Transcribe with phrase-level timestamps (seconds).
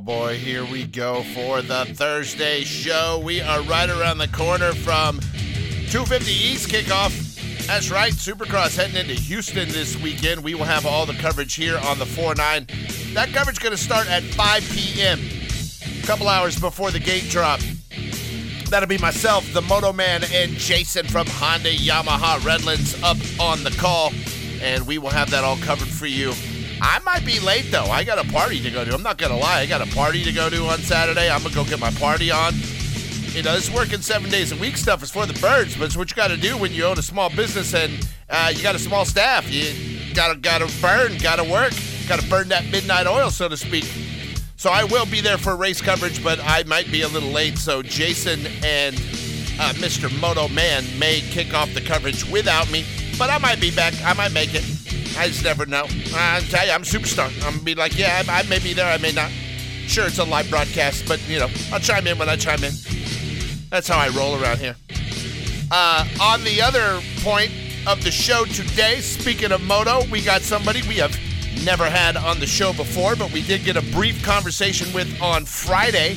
[0.00, 3.20] Boy, here we go for the Thursday show.
[3.24, 7.66] We are right around the corner from 250 East kickoff.
[7.66, 10.44] That's right, Supercross heading into Houston this weekend.
[10.44, 13.14] We will have all the coverage here on the 4-9.
[13.14, 15.18] That coverage going to start at 5 p.m.
[16.02, 17.60] A couple hours before the gate drop.
[18.68, 23.70] That'll be myself, the Moto Man, and Jason from Honda Yamaha Redlands up on the
[23.70, 24.12] call,
[24.60, 26.32] and we will have that all covered for you.
[26.80, 27.84] I might be late though.
[27.84, 28.94] I got a party to go to.
[28.94, 29.60] I'm not gonna lie.
[29.60, 31.30] I got a party to go to on Saturday.
[31.30, 32.54] I'm gonna go get my party on.
[33.32, 35.96] You know, this working seven days a week stuff is for the birds, but it's
[35.96, 38.74] what you got to do when you own a small business and uh, you got
[38.74, 39.50] a small staff.
[39.50, 41.72] You gotta gotta burn, gotta work,
[42.08, 43.84] gotta burn that midnight oil, so to speak.
[44.56, 47.58] So I will be there for race coverage, but I might be a little late.
[47.58, 48.96] So Jason and
[49.60, 50.10] uh, Mr.
[50.20, 52.84] Moto Man may kick off the coverage without me,
[53.18, 53.94] but I might be back.
[54.02, 54.75] I might make it.
[55.18, 55.86] I just never know.
[56.14, 57.26] I tell you, I'm a superstar.
[57.46, 59.30] I'm gonna be like, yeah, I, I may be there, I may not.
[59.86, 62.72] Sure, it's a live broadcast, but you know, I'll chime in when I chime in.
[63.70, 64.76] That's how I roll around here.
[65.70, 67.50] Uh, on the other point
[67.86, 71.16] of the show today, speaking of moto, we got somebody we have
[71.64, 75.44] never had on the show before, but we did get a brief conversation with on
[75.44, 76.16] Friday,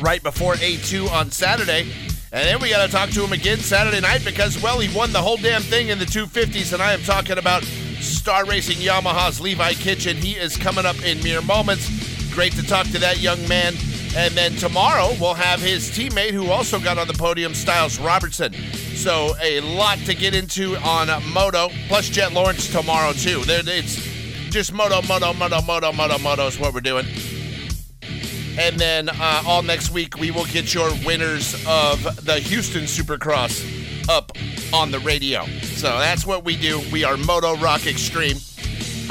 [0.00, 1.90] right before A2 on Saturday.
[2.32, 5.12] And then we got to talk to him again Saturday night because, well, he won
[5.12, 6.72] the whole damn thing in the 250s.
[6.72, 10.16] And I am talking about Star Racing Yamaha's Levi Kitchen.
[10.16, 11.90] He is coming up in mere moments.
[12.32, 13.74] Great to talk to that young man.
[14.14, 18.52] And then tomorrow we'll have his teammate who also got on the podium, Stilez Robertson.
[18.94, 23.42] So a lot to get into on Moto, plus Jett Lawrence tomorrow too.
[23.46, 23.96] It's
[24.50, 27.06] just Moto, Moto, Moto, Moto, Moto, Moto is what we're doing.
[28.58, 34.08] And then uh, all next week, we will get your winners of the Houston Supercross
[34.08, 34.32] up
[34.72, 35.44] on the radio.
[35.62, 36.80] So that's what we do.
[36.92, 38.36] We are Moto Rock Extreme.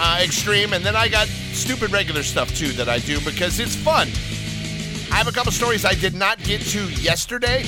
[0.01, 0.73] Uh, extreme.
[0.73, 4.07] And then I got stupid regular stuff too that I do because it's fun.
[5.11, 7.63] I have a couple stories I did not get to yesterday.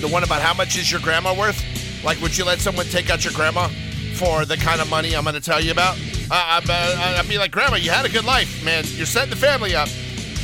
[0.00, 1.62] The one about how much is your grandma worth?
[2.04, 3.68] Like, would you let someone take out your grandma
[4.14, 5.96] for the kind of money I'm going to tell you about?
[6.30, 8.84] Uh, I'd, I'd be like, Grandma, you had a good life, man.
[8.86, 9.88] You're setting the family up.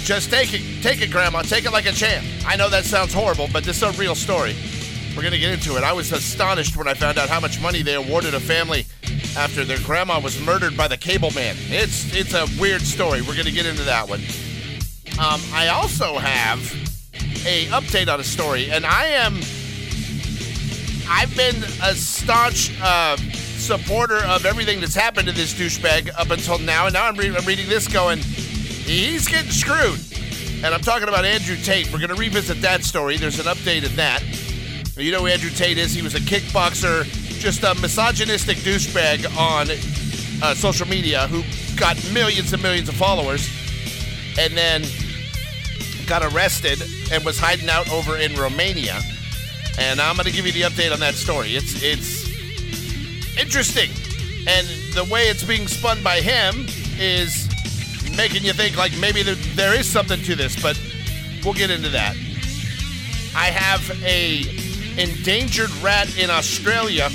[0.06, 1.42] Just take it, take it, Grandma.
[1.42, 2.24] Take it like a champ.
[2.46, 4.54] I know that sounds horrible, but this is a real story.
[5.16, 5.82] We're gonna get into it.
[5.82, 8.86] I was astonished when I found out how much money they awarded a family
[9.36, 11.56] after their grandma was murdered by the cable man.
[11.70, 13.20] It's it's a weird story.
[13.20, 14.20] We're gonna get into that one.
[15.18, 16.60] Um, I also have
[17.44, 19.40] a update on a story, and I am
[21.10, 26.60] I've been a staunch uh, supporter of everything that's happened to this douchebag up until
[26.60, 28.20] now, and now I'm, re- I'm reading this going
[28.86, 30.00] he's getting screwed.
[30.64, 31.92] And I'm talking about Andrew Tate.
[31.92, 33.16] We're going to revisit that story.
[33.16, 34.22] There's an update in that.
[34.96, 35.92] You know who Andrew Tate is?
[35.92, 37.04] He was a kickboxer,
[37.38, 39.68] just a misogynistic douchebag on
[40.42, 41.42] uh, social media who
[41.76, 43.48] got millions and millions of followers
[44.38, 44.82] and then
[46.06, 46.82] got arrested
[47.12, 48.98] and was hiding out over in Romania.
[49.78, 51.54] And I'm going to give you the update on that story.
[51.54, 52.26] It's it's
[53.38, 53.90] interesting.
[54.48, 56.66] And the way it's being spun by him
[56.98, 57.48] is
[58.16, 60.80] making you think like maybe there, there is something to this, but
[61.44, 62.16] we'll get into that.
[63.34, 64.42] I have a
[65.00, 67.08] endangered rat in Australia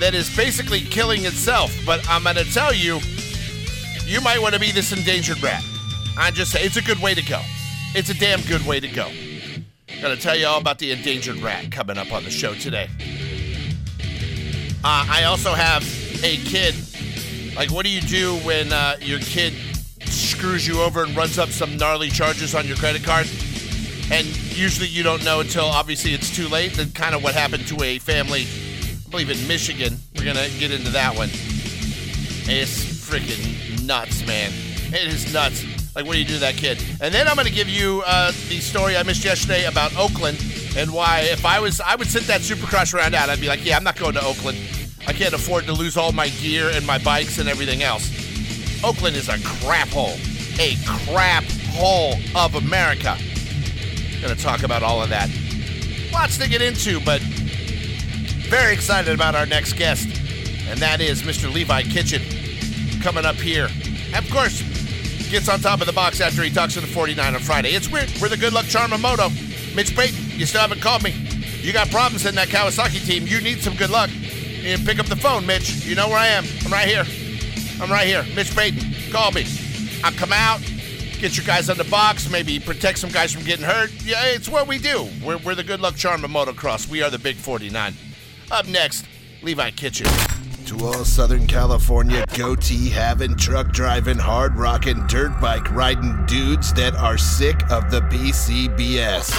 [0.00, 2.98] that is basically killing itself, but I'm going to tell you,
[4.04, 5.62] you might want to be this endangered rat.
[6.18, 7.40] I just say it's a good way to go.
[7.94, 9.08] It's a damn good way to go.
[10.02, 12.88] Gonna tell you all about the endangered rat coming up on the show today.
[14.84, 15.82] Uh, I also have
[16.22, 16.74] a kid.
[17.56, 19.54] Like, what do you do when uh, your kid
[20.24, 23.28] screws you over and runs up some gnarly charges on your credit card?
[24.10, 24.26] And
[24.56, 26.74] usually you don't know until obviously it's too late.
[26.74, 29.98] Then kind of what happened to a family, I believe in Michigan.
[30.16, 31.30] We're gonna get into that one.
[32.46, 34.52] It's freaking nuts, man.
[34.88, 35.64] It is nuts.
[35.94, 36.82] Like, what do you do to that kid?
[37.00, 40.44] And then I'm going to give you uh, the story I missed yesterday about Oakland
[40.76, 43.28] and why, if I was, I would sit that Supercross round out.
[43.30, 44.58] I'd be like, yeah, I'm not going to Oakland.
[45.06, 48.10] I can't afford to lose all my gear and my bikes and everything else.
[48.84, 50.14] Oakland is a crap hole,
[50.60, 53.16] a crap hole of America.
[54.20, 55.30] To talk about all of that.
[56.12, 57.22] Lots to get into, but
[58.50, 60.06] very excited about our next guest,
[60.68, 61.50] and that is Mr.
[61.52, 62.20] Levi Kitchen
[63.00, 63.68] coming up here.
[64.12, 64.62] And of course,
[65.30, 67.70] gets on top of the box after he talks to the 49 on Friday.
[67.70, 68.12] It's weird.
[68.20, 69.30] We're the good luck charm of Moto.
[69.74, 71.12] Mitch Payton, you still haven't called me.
[71.62, 73.26] You got problems in that Kawasaki team.
[73.26, 74.10] You need some good luck.
[74.62, 75.86] And pick up the phone, Mitch.
[75.86, 76.44] You know where I am.
[76.66, 77.23] I'm right here.
[77.84, 78.24] I'm right here.
[78.34, 79.44] Mitch Payton, call me.
[80.02, 80.60] I'll come out,
[81.18, 83.92] get your guys on the box, maybe protect some guys from getting hurt.
[84.02, 85.06] Yeah, it's what we do.
[85.22, 86.88] We're, we're the good luck charm of motocross.
[86.88, 87.92] We are the big 49.
[88.50, 89.04] Up next,
[89.42, 90.06] Levi Kitchen.
[90.64, 96.94] To all Southern California goatee having, truck driving, hard rocking, dirt bike riding dudes that
[96.94, 99.30] are sick of the BCBS.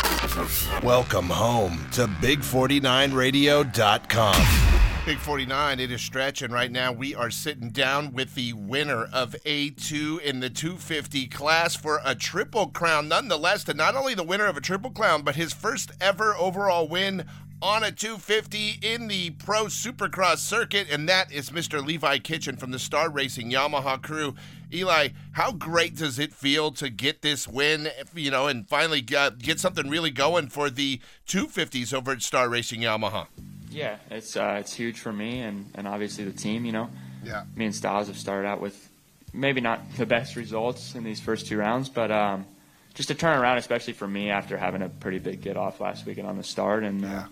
[0.84, 4.65] Welcome home to Big49Radio.com.
[5.06, 9.04] Big 49, it is Stretch, and right now we are sitting down with the winner
[9.14, 14.24] of A2 in the 250 class for a triple crown, nonetheless, to not only the
[14.24, 17.24] winner of a triple crown, but his first ever overall win
[17.62, 21.86] on a 250 in the Pro Supercross circuit, and that is Mr.
[21.86, 24.34] Levi Kitchen from the Star Racing Yamaha crew.
[24.74, 29.38] Eli, how great does it feel to get this win, you know, and finally get,
[29.38, 33.28] get something really going for the 250s over at Star Racing Yamaha?
[33.76, 36.66] Yeah, it's uh, it's huge for me and, and obviously the team.
[36.66, 36.90] You know,
[37.24, 37.44] yeah.
[37.56, 38.90] Me and Stilez have started out with
[39.34, 42.46] maybe not the best results in these first two rounds, but um,
[42.94, 46.06] just to turn around, especially for me after having a pretty big get off last
[46.06, 47.26] weekend on the start, and uh,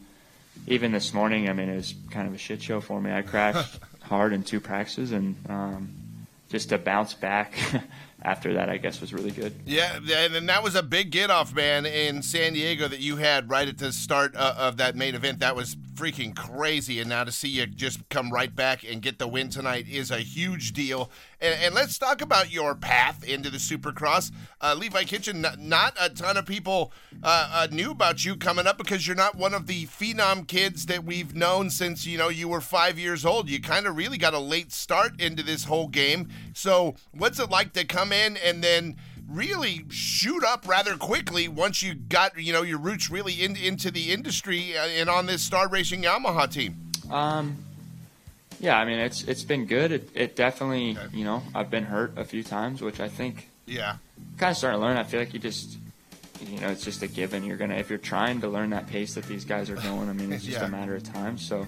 [0.68, 3.12] even this morning, I mean, it was kind of a shit show for me.
[3.12, 5.90] I crashed hard in two practices, and um,
[6.50, 7.54] just to bounce back
[8.22, 9.54] after that, I guess, was really good.
[9.66, 13.50] Yeah, and that was a big get off, man, in San Diego that you had
[13.50, 15.40] right at the start uh, of that main event.
[15.40, 17.00] That was freaking crazy.
[17.00, 20.12] And now to see you just come right back and get the win tonight is
[20.12, 21.12] a huge deal.
[21.40, 24.32] And, and let's talk about your path into the Supercross.
[24.62, 26.92] Uh, Levi Kitchen, not a ton of people
[27.22, 30.86] uh, uh, knew about you coming up because you're not one of the phenom kids
[30.88, 33.50] that we've known since you know you were five years old.
[33.50, 36.30] You kind of really got a late start into this whole game.
[36.54, 38.98] So what's it like to come in and then?
[39.30, 43.92] Really shoot up rather quickly once you got you know your roots really in, into
[43.92, 46.92] the industry uh, and on this Star Racing Yamaha team?
[47.10, 47.58] Um,
[48.60, 49.92] yeah, I mean it's it's been good.
[49.92, 51.18] It, it definitely okay.
[51.18, 53.98] you know I've been hurt a few times, which I think yeah
[54.38, 54.98] kind of starting to learn.
[54.98, 55.78] I feel like you just
[56.46, 57.44] you know it's just a given.
[57.44, 60.10] You're gonna if you're trying to learn that pace that these guys are going.
[60.10, 60.66] I mean it's just yeah.
[60.66, 61.38] a matter of time.
[61.38, 61.66] So.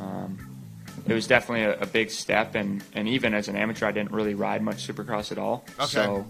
[0.00, 0.50] Um,
[1.06, 4.12] it was definitely a, a, big step, and, and even as an amateur, I didn't
[4.12, 5.64] really ride much Supercross at all.
[5.78, 5.86] Okay.
[5.86, 6.24] So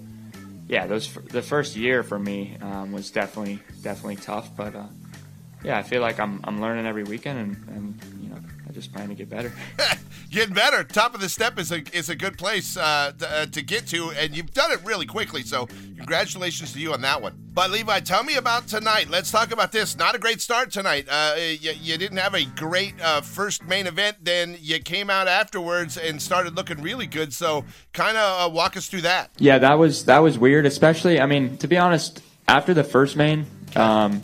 [0.68, 4.86] yeah, those the first year for me um, was definitely definitely tough, but uh,
[5.62, 8.38] yeah, I feel like I'm I'm learning every weekend, and, and you know
[8.68, 9.52] I just plan to get better.
[10.34, 10.82] Getting better.
[10.82, 13.86] Top of the step is a is a good place uh, to, uh, to get
[13.86, 15.42] to, and you've done it really quickly.
[15.42, 15.66] So
[15.96, 17.34] congratulations to you on that one.
[17.52, 19.08] But Levi, tell me about tonight.
[19.08, 19.96] Let's talk about this.
[19.96, 21.06] Not a great start tonight.
[21.08, 24.24] Uh, you, you, didn't have a great uh, first main event.
[24.24, 27.32] Then you came out afterwards and started looking really good.
[27.32, 29.30] So kind of uh, walk us through that.
[29.38, 30.66] Yeah, that was that was weird.
[30.66, 33.46] Especially, I mean, to be honest, after the first main,
[33.76, 34.20] um,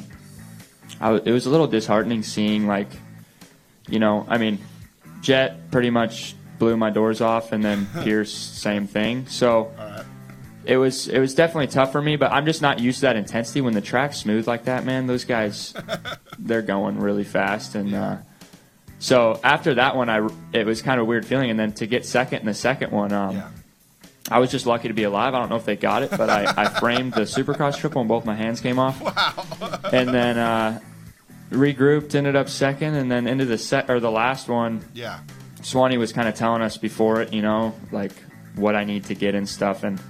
[1.01, 2.89] it was a little disheartening seeing like,
[3.89, 4.59] you know, I mean,
[5.21, 9.27] Jett pretty much blew my doors off, and then Pierce same thing.
[9.27, 9.73] So
[10.65, 13.17] it was it was definitely tough for me, but I'm just not used to that
[13.17, 15.07] intensity when the track's smooth like that, man.
[15.07, 15.75] Those guys,
[16.39, 18.17] they're going really fast, and uh,
[18.99, 21.87] so after that one, I it was kind of a weird feeling, and then to
[21.87, 23.49] get second in the second one, um, yeah.
[24.31, 25.35] I was just lucky to be alive.
[25.35, 28.09] I don't know if they got it, but I, I framed the Supercross triple, and
[28.09, 29.01] both my hands came off.
[29.01, 29.81] Wow!
[29.93, 30.81] and then uh,
[31.51, 34.85] regrouped, ended up second, and then into the set or the last one.
[34.95, 35.21] Yeah.
[35.63, 38.13] Swanee was kind of telling us before it, you know, like
[38.55, 40.01] what I need to get and stuff, and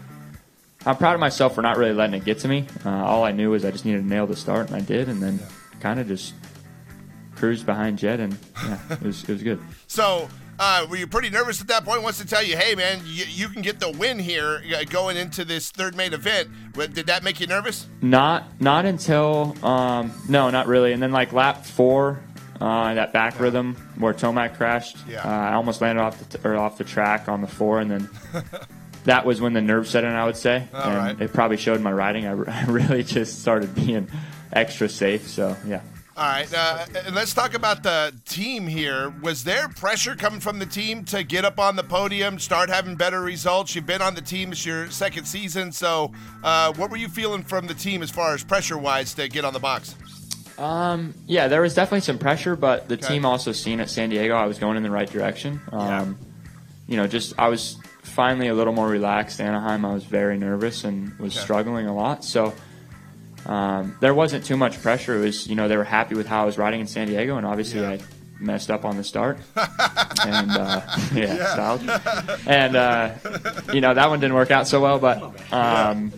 [0.87, 2.67] I'm proud of myself for not really letting it get to me.
[2.85, 5.09] Uh, all I knew was I just needed to nail the start, and I did,
[5.09, 5.47] and then yeah.
[5.81, 6.35] kind of just
[7.35, 9.61] cruised behind Jett, and yeah, it was it was good.
[9.87, 10.29] So.
[10.63, 12.03] Uh, were you pretty nervous at that point?
[12.03, 15.17] Wants to tell you, hey man, you, you can get the win here uh, going
[15.17, 16.51] into this third main event.
[16.75, 17.87] Did that make you nervous?
[18.03, 20.93] Not, not until um, no, not really.
[20.93, 22.21] And then like lap four,
[22.61, 23.43] uh, that back yeah.
[23.43, 24.99] rhythm where Tomac crashed.
[25.09, 25.23] Yeah.
[25.25, 27.91] Uh, I almost landed off the t- or off the track on the four, and
[27.91, 28.11] then
[29.05, 30.69] that was when the nerves set in, I would say.
[30.75, 31.21] All and right.
[31.23, 32.27] it probably showed my riding.
[32.27, 34.09] I, I really just started being
[34.53, 35.27] extra safe.
[35.27, 35.81] So, yeah.
[36.21, 39.09] All right, uh, let's talk about the team here.
[39.23, 42.95] Was there pressure coming from the team to get up on the podium, start having
[42.95, 43.75] better results?
[43.75, 45.73] You've been on the team; it's your second season.
[45.73, 46.13] So,
[46.45, 49.55] uh, what were you feeling from the team as far as pressure-wise to get on
[49.55, 49.97] the box?
[50.59, 53.09] Um, yeah, there was definitely some pressure, but the okay.
[53.09, 55.59] team also seen at San Diego I was going in the right direction.
[55.73, 56.07] Um, yeah.
[56.87, 59.41] You know, just I was finally a little more relaxed.
[59.41, 61.43] Anaheim, I was very nervous and was okay.
[61.43, 62.27] struggling a lot.
[62.27, 62.53] So
[63.47, 65.17] um, there wasn't too much pressure.
[65.17, 67.37] It was, you know, they were happy with how I was riding in San Diego,
[67.37, 67.91] and obviously yeah.
[67.91, 68.01] I
[68.41, 69.39] messed up on the start.
[69.57, 70.81] and uh,
[71.15, 72.37] yeah, yeah.
[72.47, 73.15] and uh,
[73.73, 74.99] you know that one didn't work out so well.
[74.99, 76.13] But um,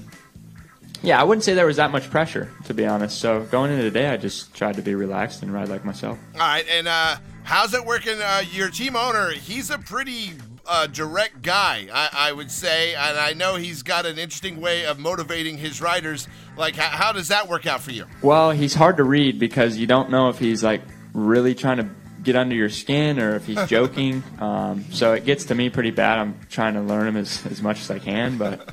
[1.02, 3.20] yeah, I wouldn't say there was that much pressure to be honest.
[3.20, 6.18] So going into the day, I just tried to be relaxed and ride like myself.
[6.34, 8.20] All right, and uh, how's it working?
[8.20, 10.32] Uh, your team owner, he's a pretty
[10.66, 14.86] uh, direct guy, I, I, would say, and I know he's got an interesting way
[14.86, 16.28] of motivating his riders.
[16.56, 18.06] Like, how, how, does that work out for you?
[18.22, 20.82] Well, he's hard to read because you don't know if he's like
[21.14, 21.88] really trying to
[22.22, 24.22] get under your skin or if he's joking.
[24.38, 26.18] um, so it gets to me pretty bad.
[26.18, 28.72] I'm trying to learn him as, as much as I can, but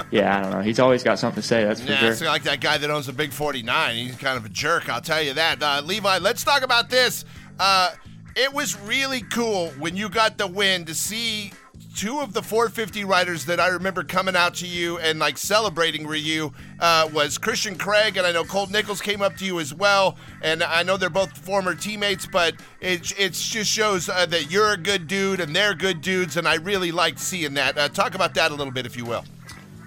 [0.10, 0.60] yeah, I don't know.
[0.60, 1.64] He's always got something to say.
[1.64, 2.10] That's for Yeah, sure.
[2.10, 3.96] it's like that guy that owns a big 49.
[3.96, 5.62] He's kind of a jerk, I'll tell you that.
[5.62, 7.24] Uh, Levi, let's talk about this.
[7.58, 7.92] Uh,
[8.40, 11.52] it was really cool when you got the win to see
[11.94, 16.06] two of the 450 riders that I remember coming out to you and like celebrating
[16.06, 19.60] with you uh, was Christian Craig and I know Colt Nichols came up to you
[19.60, 24.24] as well and I know they're both former teammates but it it just shows uh,
[24.26, 27.76] that you're a good dude and they're good dudes and I really liked seeing that.
[27.76, 29.24] Uh, talk about that a little bit if you will.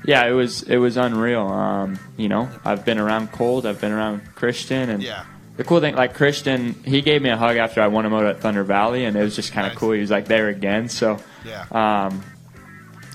[0.06, 1.48] Yeah, it was it was unreal.
[1.48, 5.24] Um, you know, I've been around Colt, I've been around Christian, and Yeah.
[5.56, 8.28] The cool thing, like Christian, he gave me a hug after I won a moto
[8.30, 9.80] at Thunder Valley, and it was just kind of Nice.
[9.80, 9.92] cool.
[9.92, 11.66] He was like there again, so Yeah.
[11.72, 12.24] um,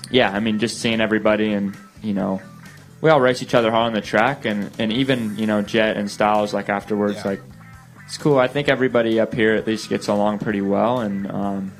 [0.09, 0.31] yeah.
[0.31, 2.41] I mean, just seeing everybody, and you know,
[3.01, 5.97] we all race each other hard on the track, and and even you know Jett
[5.97, 7.31] and Stilez, like afterwards, Yeah.
[7.31, 7.41] like
[8.05, 8.39] it's cool.
[8.39, 11.71] I think everybody up here at least gets along pretty well, and um,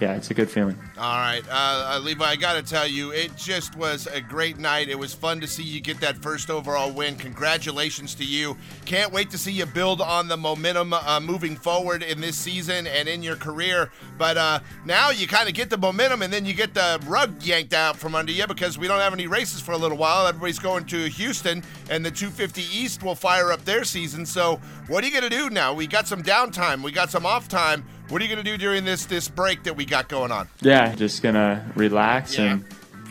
[0.00, 0.78] yeah, it's a good feeling.
[0.96, 4.58] All right, uh, uh, Levi, I got to tell you, it just was a great
[4.58, 4.88] night.
[4.88, 7.16] It was fun to see you get that first overall win.
[7.16, 8.56] Congratulations to you.
[8.84, 12.86] Can't wait to see you build on the momentum uh, moving forward in this season
[12.86, 13.90] and in your career.
[14.16, 17.42] But uh, now you kind of get the momentum and then you get the rug
[17.42, 20.26] yanked out from under you because we don't have any races for a little while.
[20.26, 24.24] Everybody's going to Houston, and the 250 East will fire up their season.
[24.24, 25.74] So, what are you going to do now?
[25.74, 27.84] We got some downtime, we got some off time.
[28.08, 30.48] What are you going to do during this this break that we got going on?
[30.60, 32.52] Yeah, just gonna relax, Yeah.
[32.52, 32.64] and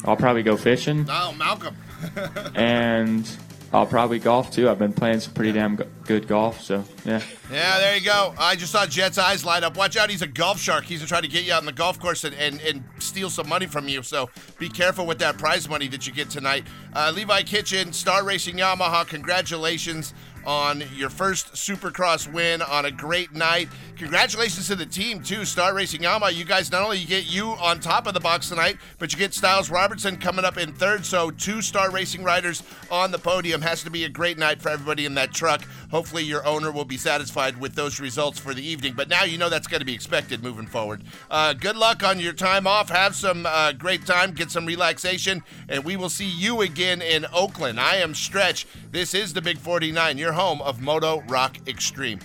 [0.05, 1.05] I'll probably go fishing.
[1.09, 1.75] Oh, Malcolm.
[2.55, 3.29] and
[3.73, 4.69] I'll probably golf too.
[4.69, 7.21] I've been playing some pretty damn go- good golf, so yeah.
[7.51, 8.33] Yeah, there you go.
[8.39, 9.75] I just saw Jett's eyes light up.
[9.77, 10.85] Watch out, he's a golf shark.
[10.85, 13.29] He's gonna try to get you out on the golf course and, and, and steal
[13.29, 14.01] some money from you.
[14.03, 16.65] So be careful with that prize money that you get tonight.
[16.93, 20.13] Uh, Levi Kitchen, Star Racing Yamaha, congratulations
[20.45, 23.67] on your first Supercross win on a great night.
[23.97, 26.31] Congratulations to the team too, Star Racing Yamaha.
[26.31, 29.31] You guys not only get you on top of the box tonight, but you get
[29.31, 31.03] Stilez Robertson coming up in third.
[31.03, 32.61] So two Star Racing riders
[32.91, 35.63] on the podium has to be a great night for everybody in that truck.
[35.89, 38.93] Hopefully your owner will be satisfied with those results for the evening.
[38.95, 41.01] But now you know that's going to be expected moving forward.
[41.31, 42.89] Uh, good luck on your time off.
[42.89, 44.31] Have some uh, great time.
[44.31, 47.79] Get some relaxation, and we will see you again in Oakland.
[47.79, 48.67] I am Stretch.
[48.91, 52.19] This is the Big 49, your home of Moto Rock Extreme.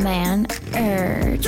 [0.00, 1.44] The man urge.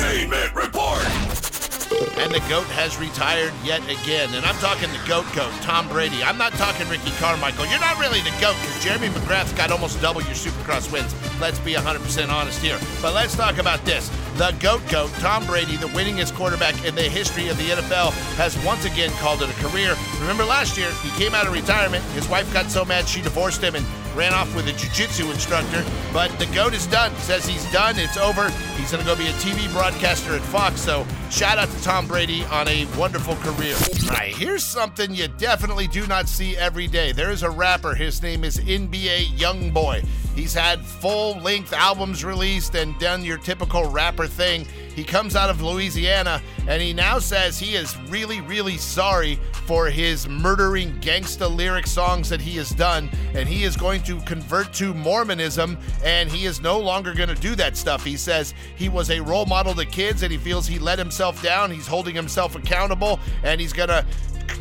[2.18, 4.28] And the GOAT has retired yet again.
[4.34, 6.22] And I'm talking the GOAT GOAT, Tom Brady.
[6.22, 7.64] I'm not talking Ricky Carmichael.
[7.64, 11.14] You're not really the GOAT because Jeremy McGrath's got almost double your Supercross wins.
[11.40, 12.78] Let's be 100% honest here.
[13.00, 14.10] But let's talk about this.
[14.36, 18.52] The GOAT GOAT, Tom Brady, the winningest quarterback in the history of the NFL, has
[18.66, 19.96] once again called it a career.
[20.20, 22.04] Remember last year, he came out of retirement.
[22.12, 25.84] His wife got so mad she divorced him and ran off with a jiu-jitsu instructor.
[26.12, 27.14] But the GOAT is done.
[27.16, 27.98] Says he's done.
[27.98, 28.50] It's over.
[28.76, 30.80] He's going to go be a TV broadcaster at Fox.
[30.80, 33.74] So shout out to Tom Brady on a wonderful career.
[34.04, 37.12] All right, here's something you definitely do not see every day.
[37.12, 37.94] There is a rapper.
[37.94, 40.06] His name is NBA Youngboy.
[40.34, 44.66] He's had full-length albums released and done your typical rapper thing.
[44.94, 49.86] He comes out of Louisiana and he now says he is really, really sorry for
[49.86, 54.72] his murdering gangsta lyric songs that he has done, and he is going to convert
[54.74, 58.04] to Mormonism, and he is no longer going to do that stuff.
[58.04, 61.42] He says he was a role model to kids, and he feels he let himself
[61.42, 61.70] down.
[61.70, 64.04] He's holding himself accountable, and he's going to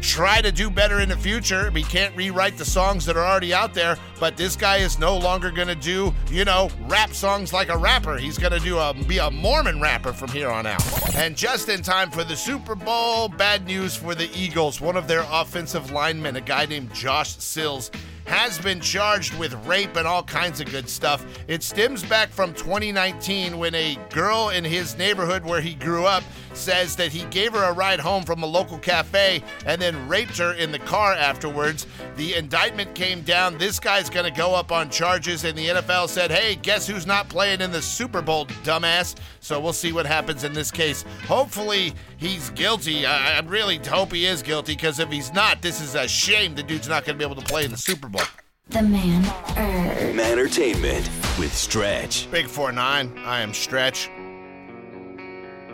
[0.01, 1.71] try to do better in the future.
[1.73, 5.17] We can't rewrite the songs that are already out there, but this guy is no
[5.17, 8.17] longer going to do, you know, rap songs like a rapper.
[8.17, 10.81] He's going to do a be a Mormon rapper from here on out.
[11.15, 14.81] And just in time for the Super Bowl, bad news for the Eagles.
[14.81, 17.91] One of their offensive linemen, a guy named Josh Sills,
[18.25, 21.25] has been charged with rape and all kinds of good stuff.
[21.47, 26.23] It stems back from 2019 when a girl in his neighborhood where he grew up
[26.53, 30.37] says that he gave her a ride home from a local cafe and then raped
[30.37, 31.87] her in the car afterwards.
[32.15, 33.57] The indictment came down.
[33.57, 37.07] This guy's going to go up on charges, and the NFL said, hey, guess who's
[37.07, 39.15] not playing in the Super Bowl, dumbass?
[39.39, 41.03] So we'll see what happens in this case.
[41.25, 43.05] Hopefully, he's guilty.
[43.05, 46.55] I, I really hope he is guilty because if he's not, this is a shame
[46.55, 48.21] the dude's not going to be able to play in the Super Bowl.
[48.69, 49.25] The man
[49.57, 50.17] urge.
[50.17, 52.31] Entertainment with Stretch.
[52.31, 53.17] Big 4 9.
[53.25, 54.09] I am Stretch.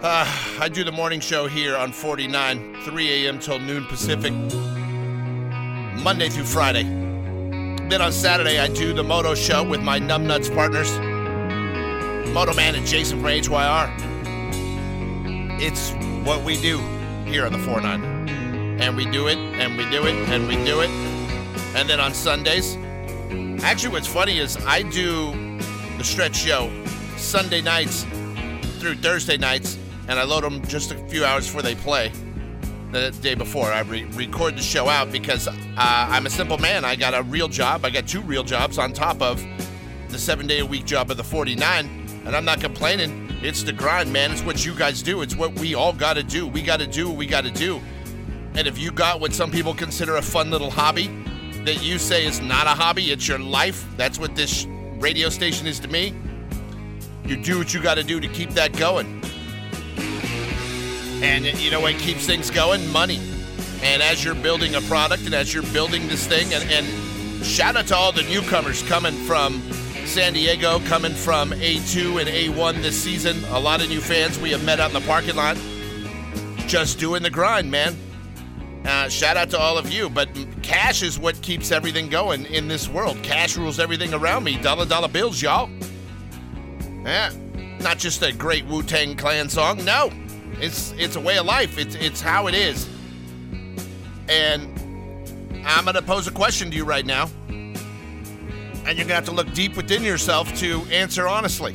[0.01, 0.25] Uh,
[0.59, 3.39] I do the morning show here on 49, 3 a.m.
[3.39, 4.31] till noon Pacific,
[6.03, 6.83] Monday through Friday.
[6.83, 10.91] Then on Saturday, I do the Moto show with my Numbnuts partners,
[12.31, 14.16] Moto Man and Jason from HYR.
[15.59, 15.91] It's
[16.23, 16.77] what we do
[17.25, 18.29] here on the 4 9.
[18.79, 20.89] And we do it, and we do it, and we do it.
[21.75, 22.75] And then on Sundays,
[23.63, 25.31] actually, what's funny is I do
[25.97, 26.71] the stretch show
[27.17, 28.03] Sunday nights
[28.77, 32.11] through Thursday nights, and I load them just a few hours before they play.
[32.91, 36.85] The day before, I re- record the show out because uh, I'm a simple man.
[36.85, 37.83] I got a real job.
[37.83, 39.43] I got two real jobs on top of
[40.09, 43.26] the seven day a week job of the 49, and I'm not complaining.
[43.41, 44.31] It's the grind, man.
[44.31, 45.21] It's what you guys do.
[45.21, 46.47] It's what we all got to do.
[46.47, 47.79] We got to do what we got to do.
[48.55, 51.07] And if you got what some people consider a fun little hobby
[51.63, 54.65] that you say is not a hobby, it's your life, that's what this
[54.99, 56.15] radio station is to me.
[57.25, 59.21] You do what you got to do to keep that going.
[61.21, 62.91] And you know what keeps things going?
[62.91, 63.19] Money.
[63.83, 67.75] And as you're building a product and as you're building this thing, and, and shout
[67.75, 69.61] out to all the newcomers coming from
[70.07, 73.43] San Diego, coming from A2 and A1 this season.
[73.49, 75.57] A lot of new fans we have met out in the parking lot.
[76.65, 77.95] Just doing the grind, man.
[78.85, 80.09] Uh, shout out to all of you.
[80.09, 80.29] But
[80.63, 83.21] cash is what keeps everything going in this world.
[83.21, 84.57] Cash rules everything around me.
[84.57, 85.69] Dollar dollar bills, y'all.
[87.03, 87.31] Yeah.
[87.81, 89.83] Not just a great Wu Tang Clan song.
[89.83, 90.09] No.
[90.61, 91.77] It's it's a way of life.
[91.77, 92.87] It's it's how it is.
[94.29, 94.73] And
[95.65, 97.29] I'm gonna pose a question to you right now.
[98.87, 101.73] And you're gonna have to look deep within yourself to answer honestly.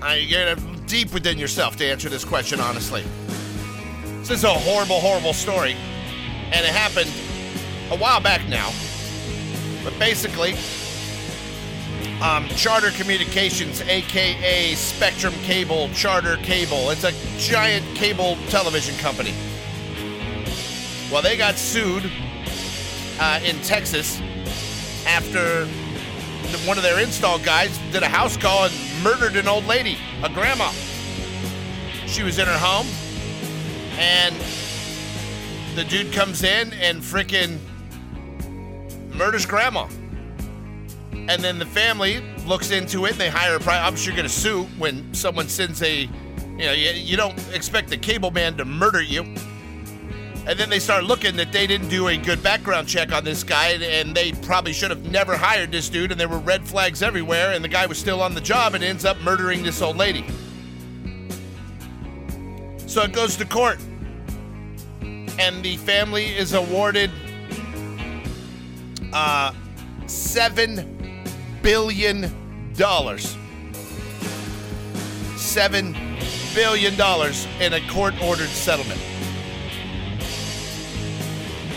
[0.00, 3.04] Uh, you're gonna deep within yourself to answer this question honestly.
[4.20, 5.76] This is a horrible, horrible story.
[6.52, 7.10] And it happened
[7.90, 8.72] a while back now.
[9.84, 10.54] But basically,
[12.22, 19.34] um, Charter Communications, aka Spectrum Cable, Charter Cable, it's a giant cable television company.
[21.12, 22.10] Well, they got sued
[23.20, 24.22] uh, in Texas
[25.06, 25.66] after
[26.66, 30.28] one of their install guys did a house call and murdered an old lady, a
[30.28, 30.70] grandma.
[32.06, 32.86] She was in her home,
[33.98, 34.34] and
[35.74, 37.58] the dude comes in and frickin'
[39.14, 39.88] murders grandma.
[41.12, 44.16] And then the family looks into it and they hire a pri I'm sure you're
[44.16, 48.56] gonna sue when someone sends a, you know, you, you don't expect the cable man
[48.56, 49.22] to murder you.
[50.44, 53.44] And then they start looking that they didn't do a good background check on this
[53.44, 57.00] guy, and they probably should have never hired this dude, and there were red flags
[57.00, 59.96] everywhere, and the guy was still on the job and ends up murdering this old
[59.96, 60.24] lady.
[62.86, 63.78] So it goes to court,
[65.00, 67.10] and the family is awarded
[69.12, 69.52] uh,
[70.06, 71.24] seven
[71.62, 73.36] billion dollars.
[75.36, 75.96] Seven
[76.52, 79.00] billion dollars in a court-ordered settlement.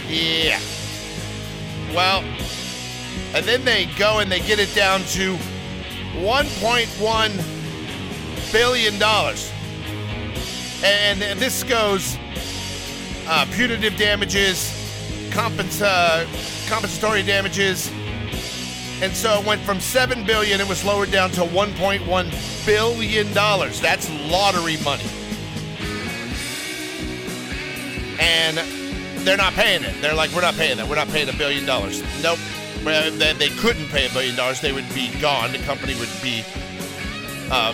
[0.07, 0.59] Yeah.
[1.93, 2.23] Well,
[3.33, 5.35] and then they go and they get it down to
[6.15, 9.51] 1.1 billion dollars.
[10.83, 12.17] And this goes
[13.27, 14.71] uh, punitive damages,
[15.31, 16.25] compens- uh,
[16.69, 17.91] compensatory damages,
[19.01, 20.61] and so it went from seven billion.
[20.61, 23.81] It was lowered down to 1.1 billion dollars.
[23.81, 25.03] That's lottery money,
[28.19, 28.59] and
[29.25, 30.01] they're not paying it.
[30.01, 30.87] They're like, we're not paying that.
[30.87, 32.03] We're not paying a billion dollars.
[32.21, 32.39] Nope.
[32.83, 34.61] They, they couldn't pay a billion dollars.
[34.61, 35.51] They would be gone.
[35.51, 36.43] The company would be
[37.49, 37.73] uh,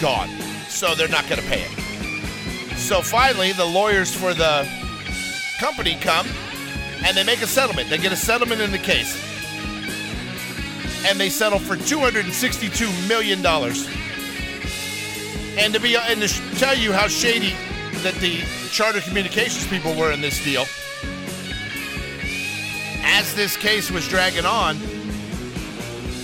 [0.00, 0.28] gone.
[0.68, 2.78] So they're not going to pay it.
[2.78, 4.68] So finally, the lawyers for the
[5.58, 6.26] company come
[7.04, 7.90] and they make a settlement.
[7.90, 9.20] They get a settlement in the case.
[11.06, 13.44] And they settle for $262 million.
[15.56, 16.28] And to be and to
[16.58, 17.54] tell you how shady
[18.02, 20.64] that the charter communications people were in this deal,
[23.14, 24.76] as this case was dragging on,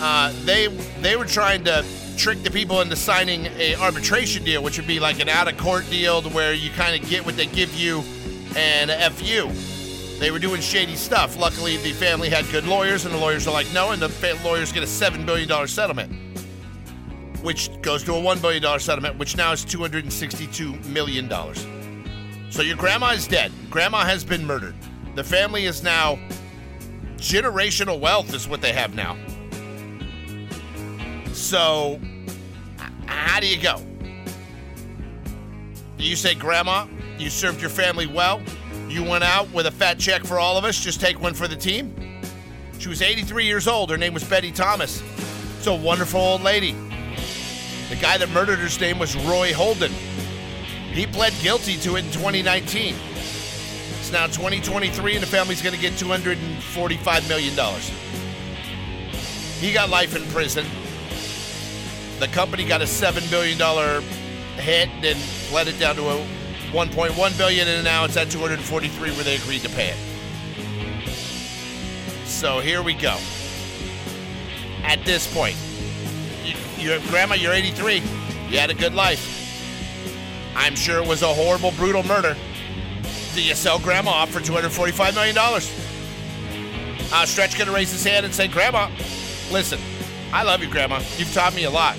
[0.03, 0.67] uh, they
[1.01, 1.85] they were trying to
[2.17, 5.57] trick the people into signing a arbitration deal, which would be like an out of
[5.57, 8.03] court deal to where you kind of get what they give you
[8.57, 9.49] and f you.
[10.19, 11.39] They were doing shady stuff.
[11.39, 14.73] Luckily, the family had good lawyers, and the lawyers are like, no, and the lawyers
[14.73, 16.13] get a seven billion dollar settlement,
[17.41, 20.75] which goes to a one billion dollar settlement, which now is two hundred and sixty-two
[20.89, 21.65] million dollars.
[22.51, 23.53] So your grandma is dead.
[23.71, 24.75] Grandma has been murdered.
[25.15, 26.19] The family is now
[27.21, 29.17] generational wealth is what they have now.
[31.33, 32.01] So,
[33.07, 33.81] how do you go?
[35.99, 36.87] You say, Grandma,
[37.19, 38.41] you served your family well.
[38.89, 40.81] You went out with a fat check for all of us.
[40.81, 41.95] Just take one for the team.
[42.79, 43.91] She was 83 years old.
[43.91, 45.03] Her name was Betty Thomas.
[45.59, 46.73] It's a wonderful old lady.
[47.91, 49.93] The guy that murdered her's name was Roy Holden.
[50.93, 52.95] He pled guilty to it in 2019.
[54.13, 57.55] Now 2023, and the family's going to get $245 million.
[59.61, 60.67] He got life in prison.
[62.19, 63.57] The company got a $7 billion
[64.57, 65.17] hit, then
[65.55, 66.27] let it down to a
[66.73, 69.97] 1.1 billion, and now it's at 243 where they agreed to pay it.
[72.27, 73.17] So here we go.
[74.83, 75.57] At this point,
[76.79, 78.03] you grandma, you're 83.
[78.49, 79.37] You had a good life.
[80.57, 82.37] I'm sure it was a horrible, brutal murder.
[83.35, 85.37] Do you sell Grandma off for $245 million?
[87.13, 88.91] Uh, Stretch gonna raise his hand and say, Grandma,
[89.53, 89.81] listen,
[90.33, 91.01] I love you, Grandma.
[91.17, 91.97] You've taught me a lot.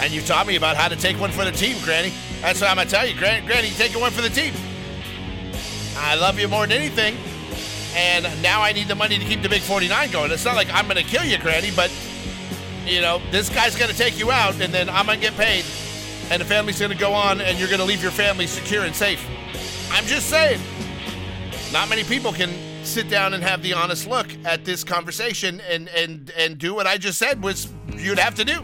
[0.00, 2.12] And you taught me about how to take one for the team, Granny.
[2.40, 4.54] That's what I'm gonna tell you, Granny, Granny, taking one for the team.
[5.96, 7.16] I love you more than anything.
[7.96, 10.30] And now I need the money to keep the big 49 going.
[10.30, 11.90] It's not like I'm gonna kill you, Granny, but
[12.86, 15.64] you know, this guy's gonna take you out and then I'm gonna get paid.
[16.30, 19.26] And the family's gonna go on and you're gonna leave your family secure and safe.
[19.90, 20.60] I'm just saying.
[21.72, 22.50] Not many people can
[22.84, 26.86] sit down and have the honest look at this conversation and and and do what
[26.86, 28.62] I just said was you'd have to do.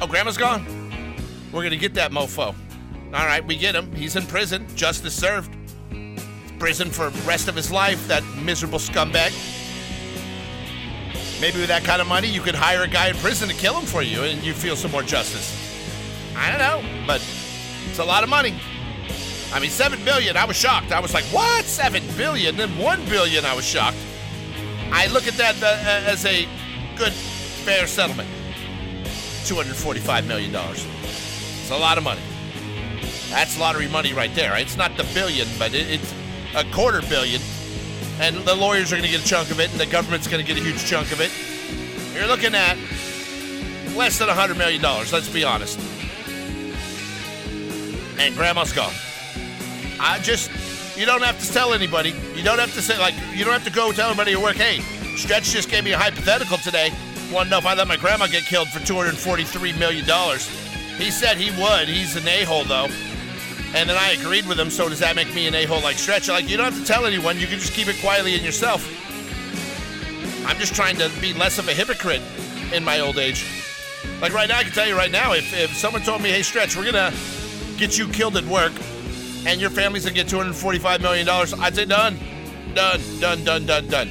[0.00, 0.64] Oh, grandma's gone.
[1.52, 2.54] We're gonna get that mofo.
[3.14, 3.92] All right, we get him.
[3.94, 4.66] He's in prison.
[4.76, 5.56] Justice served.
[6.58, 8.06] Prison for rest of his life.
[8.08, 9.32] That miserable scumbag.
[11.40, 13.78] Maybe with that kind of money, you could hire a guy in prison to kill
[13.78, 15.60] him for you, and you feel some more justice.
[16.36, 17.20] I don't know, but
[17.88, 18.54] it's a lot of money.
[19.54, 20.36] I mean, seven billion.
[20.36, 20.90] I was shocked.
[20.90, 21.64] I was like, "What?
[21.64, 22.56] Seven billion?
[22.56, 23.44] Then one billion?
[23.44, 23.96] I was shocked.
[24.90, 26.48] I look at that uh, as a
[26.96, 28.28] good, fair settlement.
[29.44, 30.84] Two hundred forty-five million dollars.
[31.04, 32.20] It's a lot of money.
[33.30, 34.56] That's lottery money right there.
[34.56, 36.12] It's not the billion, but it, it's
[36.56, 37.40] a quarter billion,
[38.18, 40.44] and the lawyers are going to get a chunk of it, and the government's going
[40.44, 41.30] to get a huge chunk of it.
[42.12, 42.76] You're looking at
[43.96, 45.12] less than a hundred million dollars.
[45.12, 45.78] Let's be honest.
[48.18, 48.92] And grandma's gone.
[50.00, 50.50] I just,
[50.96, 52.14] you don't have to tell anybody.
[52.34, 54.56] You don't have to say, like, you don't have to go tell everybody at work,
[54.56, 54.80] hey,
[55.16, 56.90] Stretch just gave me a hypothetical today.
[57.32, 60.04] Want to know if I let my grandma get killed for $243 million?
[60.98, 61.88] He said he would.
[61.88, 62.88] He's an a hole, though.
[63.74, 65.96] And then I agreed with him, so does that make me an a hole like
[65.96, 66.28] Stretch?
[66.28, 67.38] Like, you don't have to tell anyone.
[67.38, 68.86] You can just keep it quietly in yourself.
[70.46, 72.22] I'm just trying to be less of a hypocrite
[72.72, 73.44] in my old age.
[74.20, 76.42] Like, right now, I can tell you right now, if, if someone told me, hey,
[76.42, 77.16] Stretch, we're going to
[77.76, 78.72] get you killed at work,
[79.46, 82.18] and your family's gonna get $245 million, I'd say done.
[82.74, 84.10] Done, done, done, done, done.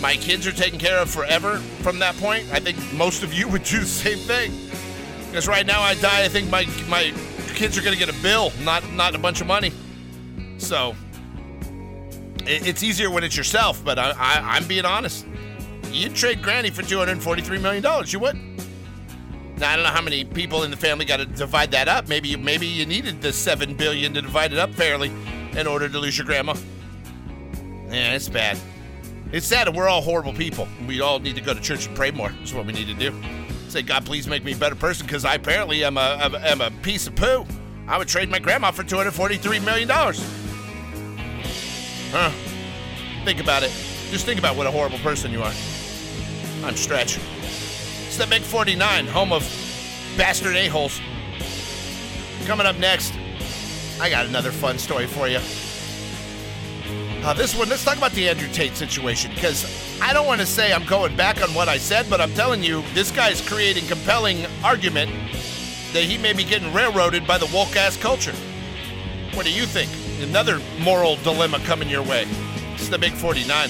[0.00, 2.50] My kids are taken care of forever from that point.
[2.52, 4.52] I think most of you would do the same thing.
[5.28, 7.12] Because right now I die, I think my my
[7.54, 9.72] kids are gonna get a bill, not not a bunch of money.
[10.58, 10.94] So
[12.46, 15.26] it, it's easier when it's yourself, but I, I, I'm being honest.
[15.90, 18.38] You'd trade Granny for $243 million, you would.
[19.58, 22.08] Now I don't know how many people in the family got to divide that up.
[22.08, 25.10] Maybe you, maybe you needed the seven billion to divide it up fairly
[25.56, 26.54] in order to lose your grandma.
[27.88, 28.58] Yeah, it's bad.
[29.32, 30.68] It's sad, and we're all horrible people.
[30.86, 32.32] We all need to go to church and pray more.
[32.42, 33.14] Is what we need to do.
[33.68, 36.60] Say, God, please make me a better person, because I apparently am a, am, am
[36.60, 37.46] a piece of poo.
[37.88, 40.20] I would trade my grandma for two hundred forty-three million dollars.
[42.12, 42.30] Huh?
[43.24, 43.72] Think about it.
[44.10, 45.52] Just think about what a horrible person you are.
[46.62, 47.18] I'm Stretch.
[48.16, 49.42] It's the Big 49, home of
[50.16, 51.02] bastard a-holes.
[52.46, 53.12] Coming up next,
[54.00, 55.36] I got another fun story for you.
[57.22, 60.46] Uh, this one, let's talk about the Andrew Tate situation because I don't want to
[60.46, 63.86] say I'm going back on what I said, but I'm telling you, this guy's creating
[63.86, 65.10] compelling argument
[65.92, 68.34] that he may be getting railroaded by the woke ass culture.
[69.34, 69.90] What do you think?
[70.26, 72.26] Another moral dilemma coming your way.
[72.76, 73.68] It's the Big 49.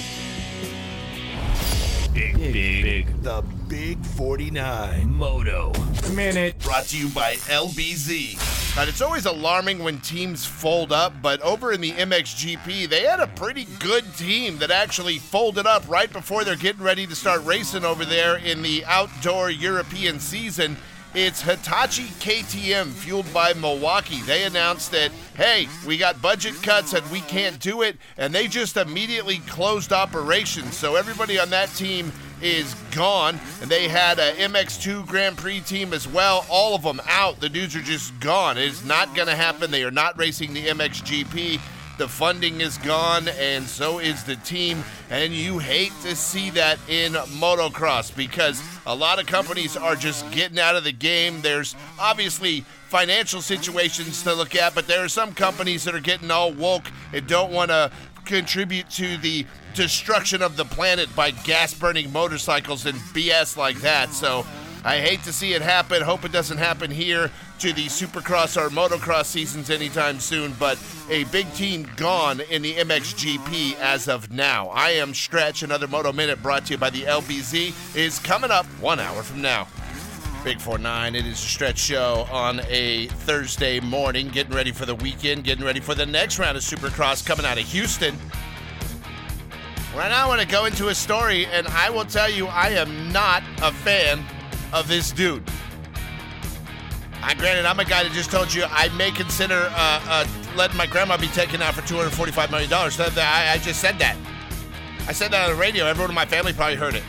[2.14, 2.52] Big, big,
[2.84, 3.22] big.
[3.24, 5.12] The Big 49.
[5.12, 5.72] Moto.
[6.14, 6.56] Minute.
[6.60, 8.78] Brought to you by LBZ.
[8.78, 13.18] And it's always alarming when teams fold up, but over in the MXGP, they had
[13.20, 17.44] a pretty good team that actually folded up right before they're getting ready to start
[17.44, 20.76] racing over there in the outdoor European season.
[21.14, 24.20] It's Hitachi KTM, fueled by Milwaukee.
[24.22, 28.46] They announced that, hey, we got budget cuts and we can't do it, and they
[28.48, 30.76] just immediately closed operations.
[30.76, 33.38] So everybody on that team is gone.
[33.62, 36.44] And they had a MX2 Grand Prix team as well.
[36.50, 37.40] All of them out.
[37.40, 38.58] The dudes are just gone.
[38.58, 39.70] It is not going to happen.
[39.70, 41.60] They are not racing the MXGP.
[41.98, 44.84] The funding is gone, and so is the team.
[45.08, 50.30] And you hate to see that in motocross because a lot of companies are just
[50.30, 51.40] getting out of the game.
[51.40, 56.30] There's obviously financial situations to look at, but there are some companies that are getting
[56.30, 57.90] all woke and don't want to
[58.26, 64.10] contribute to the destruction of the planet by gas burning motorcycles and BS like that.
[64.10, 64.44] So
[64.86, 66.00] I hate to see it happen.
[66.00, 70.78] Hope it doesn't happen here to the Supercross or motocross seasons anytime soon, but
[71.10, 74.68] a big team gone in the MXGP as of now.
[74.68, 75.64] I am Stretch.
[75.64, 79.42] Another Moto Minute brought to you by the LBZ is coming up one hour from
[79.42, 79.66] now.
[80.44, 84.94] Big 4-9, it is a stretch show on a Thursday morning, getting ready for the
[84.94, 88.16] weekend, getting ready for the next round of Supercross coming out of Houston.
[89.96, 92.68] Right now, I want to go into a story, and I will tell you, I
[92.68, 94.24] am not a fan
[94.72, 95.42] of this dude.
[97.22, 100.76] I granted, I'm a guy that just told you I may consider uh, uh, letting
[100.76, 103.00] my grandma be taken out for 245 million dollars.
[103.00, 104.16] I, I just said that.
[105.08, 105.86] I said that on the radio.
[105.86, 107.02] Everyone in my family probably heard it.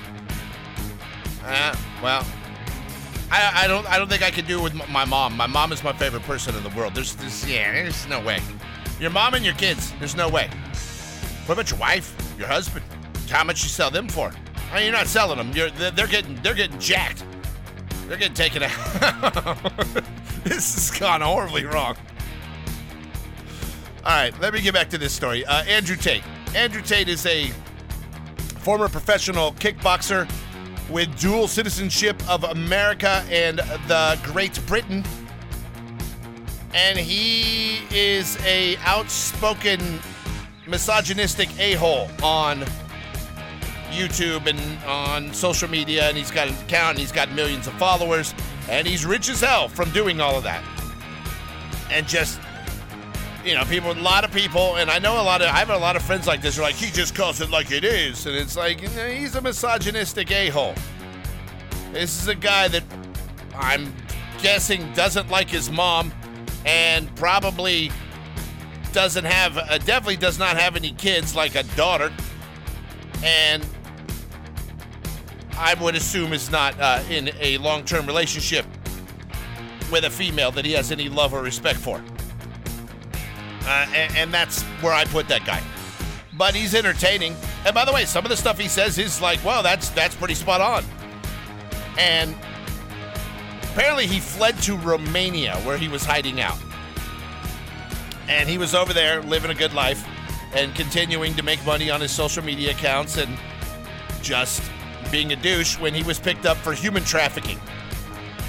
[1.44, 2.26] Uh, well,
[3.32, 3.86] I, I don't.
[3.88, 5.36] I don't think I could do it with my mom.
[5.38, 6.96] My mom is my favorite person in the world.
[6.96, 7.16] There's,
[7.48, 8.40] yeah, there's no way.
[9.00, 9.94] Your mom and your kids.
[10.00, 10.50] There's no way.
[11.46, 12.86] What about your wife, your husband?
[13.30, 14.32] How much you sell them for?
[14.72, 15.52] I mean, you're not selling them.
[15.52, 17.24] You're they're getting they're getting jacked.
[18.08, 18.72] They're getting taken out.
[20.44, 21.98] this has gone horribly wrong.
[24.06, 25.46] All right, let me get back to this story.
[25.46, 26.24] Uh, Andrew Tate.
[26.56, 27.52] Andrew Tate is a
[28.60, 30.30] former professional kickboxer
[30.90, 35.04] with dual citizenship of America and the Great Britain.
[36.74, 40.00] And he is a outspoken
[40.66, 42.64] misogynistic a-hole on
[43.92, 47.74] YouTube and on social media, and he's got an account, and he's got millions of
[47.74, 48.34] followers,
[48.70, 50.64] and he's rich as hell from doing all of that.
[51.90, 52.40] And just,
[53.46, 55.70] you know, people, a lot of people, and I know a lot of, I have
[55.70, 58.26] a lot of friends like this are like, he just calls it like it is,
[58.26, 60.76] and it's like, he's a misogynistic a-hole.
[61.94, 62.84] This is a guy that
[63.56, 63.94] I'm
[64.42, 66.14] guessing doesn't like his mom,
[66.66, 67.90] and probably
[68.92, 72.12] doesn't have, uh, definitely does not have any kids like a daughter,
[73.24, 73.66] and
[75.58, 78.66] I would assume is not uh, in a long term relationship
[79.92, 82.02] with a female that he has any love or respect for.
[83.66, 85.62] Uh, and, and that's where I put that guy.
[86.34, 87.36] But he's entertaining.
[87.66, 90.16] And by the way, some of the stuff he says is like, well, that's that's
[90.16, 90.86] pretty spot on.
[91.98, 92.36] And
[93.64, 96.58] apparently he fled to Romania where he was hiding out.
[98.30, 100.06] And he was over there living a good life
[100.54, 103.38] and continuing to make money on his social media accounts and
[104.22, 104.62] just
[105.12, 107.60] being a douche when he was picked up for human trafficking.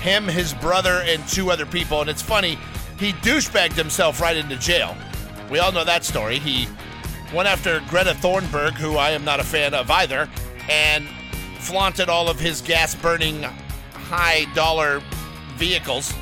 [0.01, 2.01] Him, his brother, and two other people.
[2.01, 2.59] And it's funny,
[2.99, 4.97] he douchebagged himself right into jail.
[5.51, 6.39] We all know that story.
[6.39, 6.69] He
[7.35, 10.29] went after Greta Thunberg, who I am not a fan of either,
[10.69, 11.07] and
[11.59, 15.03] flaunted all of his gas burning, high dollar
[15.57, 16.13] vehicles.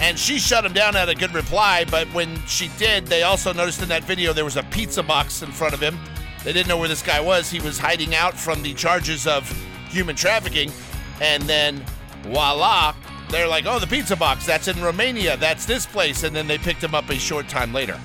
[0.00, 3.52] And she shut him down at a good reply, but when she did, they also
[3.52, 5.98] noticed in that video there was a pizza box in front of him.
[6.44, 7.50] They didn't know where this guy was.
[7.50, 9.50] He was hiding out from the charges of
[9.88, 10.70] human trafficking.
[11.20, 11.84] And then,
[12.22, 12.94] voila,
[13.30, 16.22] they're like, oh, the pizza box, that's in Romania, that's this place.
[16.22, 17.98] And then they picked him up a short time later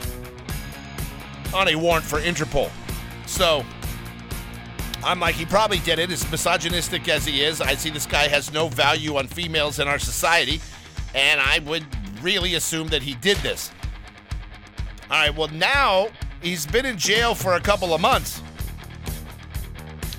[1.54, 2.70] on a warrant for Interpol.
[3.26, 3.66] So,
[5.04, 6.12] I'm like, he probably did it.
[6.12, 9.88] As misogynistic as he is, I see this guy has no value on females in
[9.88, 10.60] our society,
[11.16, 11.86] and I would
[12.22, 13.72] really assume that he did this.
[15.10, 16.10] All right, well, now
[16.42, 18.42] he's been in jail for a couple of months.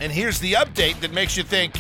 [0.01, 1.75] And here's the update that makes you think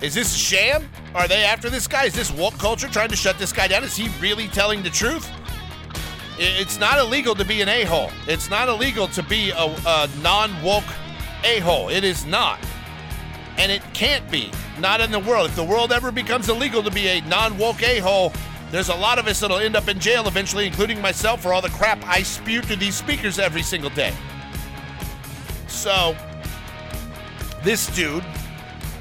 [0.00, 0.88] is this a sham?
[1.14, 2.04] Are they after this guy?
[2.04, 3.84] Is this woke culture trying to shut this guy down?
[3.84, 5.30] Is he really telling the truth?
[6.36, 8.10] It's not illegal to be an a hole.
[8.26, 10.84] It's not illegal to be a, a non woke
[11.44, 11.88] a hole.
[11.88, 12.58] It is not.
[13.56, 14.50] And it can't be.
[14.80, 15.48] Not in the world.
[15.48, 18.32] If the world ever becomes illegal to be a non woke a hole,
[18.74, 21.62] there's a lot of us that'll end up in jail eventually, including myself, for all
[21.62, 24.12] the crap I spew to these speakers every single day.
[25.68, 26.16] So,
[27.62, 28.24] this dude,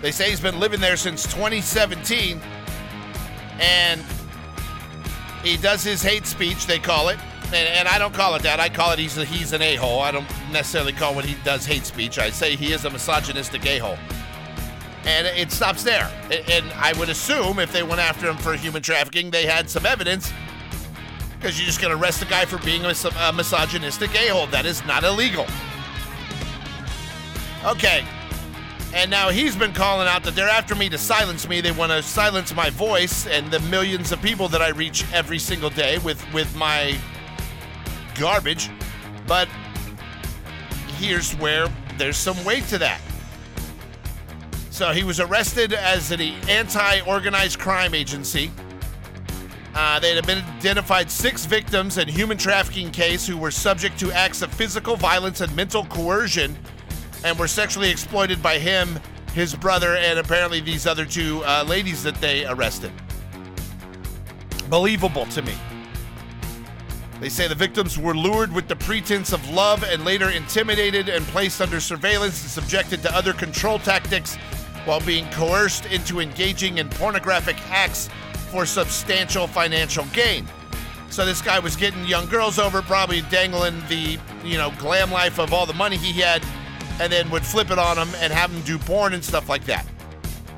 [0.04, 2.40] they say he's been living there since 2017,
[3.60, 4.00] and
[5.44, 7.18] he does his hate speech, they call it.
[7.46, 8.60] And, and I don't call it that.
[8.60, 10.02] I call it he's, a, he's an a hole.
[10.02, 12.20] I don't necessarily call what he does hate speech.
[12.20, 13.98] I say he is a misogynistic a hole.
[15.06, 16.10] And it stops there.
[16.32, 19.86] And I would assume if they went after him for human trafficking, they had some
[19.86, 20.32] evidence.
[21.36, 24.48] Because you're just going to arrest a guy for being a, a misogynistic a hole.
[24.48, 25.46] That is not illegal.
[27.66, 28.06] Okay.
[28.94, 31.62] And now he's been calling out that they're after me to silence me.
[31.62, 35.39] They want to silence my voice and the millions of people that I reach every
[35.39, 36.96] single day with, with my
[38.16, 38.70] garbage.
[39.28, 39.50] But
[40.98, 43.02] here's where there's some weight to that.
[44.74, 48.50] So he was arrested as an anti organized crime agency.
[49.76, 54.42] Uh, they had identified six victims in human trafficking case who were subject to acts
[54.42, 56.58] of physical violence and mental coercion
[57.24, 59.00] and were sexually exploited by him,
[59.36, 62.92] his brother, and apparently these other two uh, ladies that they arrested.
[64.72, 65.54] Believable to me.
[67.20, 71.24] They say the victims were lured with the pretense of love and later intimidated and
[71.28, 74.36] placed under surveillance and subjected to other control tactics
[74.86, 78.10] while being coerced into engaging in pornographic acts
[78.52, 80.48] for substantial financial gain.
[81.10, 85.39] So this guy was getting young girls over, probably dangling the, you know, glam life
[85.39, 86.43] of all the money he had,
[87.00, 89.63] and then would flip it on them and have them do porn and stuff like
[89.65, 89.86] that.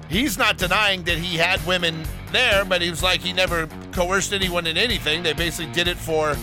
[0.10, 4.34] He's not denying that he had women there, but he was like he never coerced
[4.34, 5.24] anyone in anything.
[5.24, 6.38] They basically did it for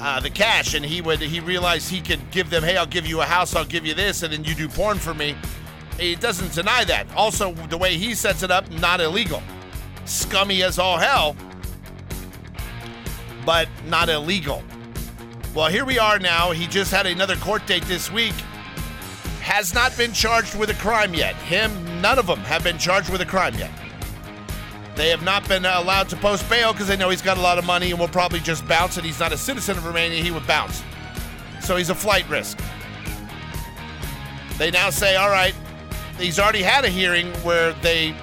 [0.00, 3.06] uh, the cash, and he would he realized he could give them, hey, I'll give
[3.06, 5.36] you a house, I'll give you this, and then you do porn for me.
[6.00, 7.06] He doesn't deny that.
[7.14, 9.42] Also, the way he sets it up, not illegal.
[10.06, 11.36] Scummy as all hell,
[13.44, 14.62] but not illegal.
[15.54, 16.52] Well, here we are now.
[16.52, 18.34] He just had another court date this week.
[19.42, 21.34] Has not been charged with a crime yet.
[21.36, 23.70] Him, none of them have been charged with a crime yet.
[24.96, 27.58] They have not been allowed to post bail because they know he's got a lot
[27.58, 28.96] of money and will probably just bounce.
[28.96, 30.82] And he's not a citizen of Romania, he would bounce.
[31.60, 32.58] So he's a flight risk.
[34.56, 35.54] They now say, all right,
[36.20, 38.14] he's already had a hearing where they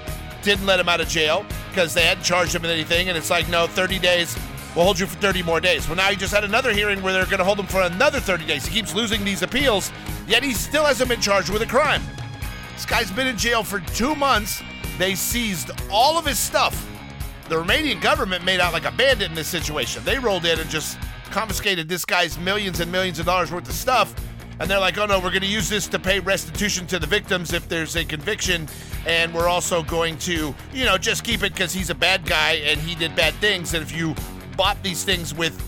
[0.42, 3.10] didn't let him out of jail because they hadn't charged him with anything.
[3.10, 4.38] And it's like, no, 30 days,
[4.76, 5.88] we'll hold you for 30 more days.
[5.88, 8.20] Well, now he just had another hearing where they're going to hold him for another
[8.20, 8.66] 30 days.
[8.66, 9.92] He keeps losing these appeals,
[10.28, 12.02] yet he still hasn't been charged with a crime.
[12.74, 14.62] This guy's been in jail for two months.
[14.98, 16.88] They seized all of his stuff.
[17.50, 20.04] The Romanian government made out like a bandit in this situation.
[20.04, 20.98] They rolled in and just
[21.32, 24.14] confiscated this guy's millions and millions of dollars worth of stuff.
[24.60, 27.06] And they're like, oh no, we're going to use this to pay restitution to the
[27.06, 28.68] victims if there's a conviction.
[29.06, 32.54] And we're also going to, you know, just keep it because he's a bad guy
[32.54, 33.74] and he did bad things.
[33.74, 34.16] And if you
[34.56, 35.64] bought these things with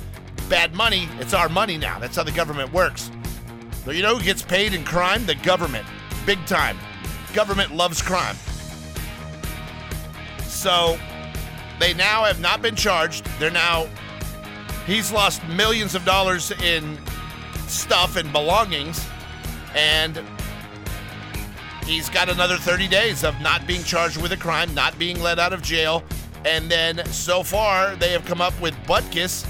[0.49, 1.99] bad money, it's our money now.
[1.99, 3.11] That's how the government works.
[3.85, 5.25] So you know who gets paid in crime?
[5.25, 5.85] The government.
[6.25, 6.77] Big time.
[7.33, 8.35] Government loves crime.
[10.41, 10.97] So
[11.79, 13.25] they now have not been charged.
[13.39, 13.87] They're now,
[14.85, 16.97] he's lost millions of dollars in
[17.69, 19.05] stuff and belongings,
[19.75, 20.21] and
[21.85, 25.39] he's got another 30 days of not being charged with a crime, not being let
[25.39, 26.03] out of jail.
[26.45, 29.45] And then so far, they have come up with butt kiss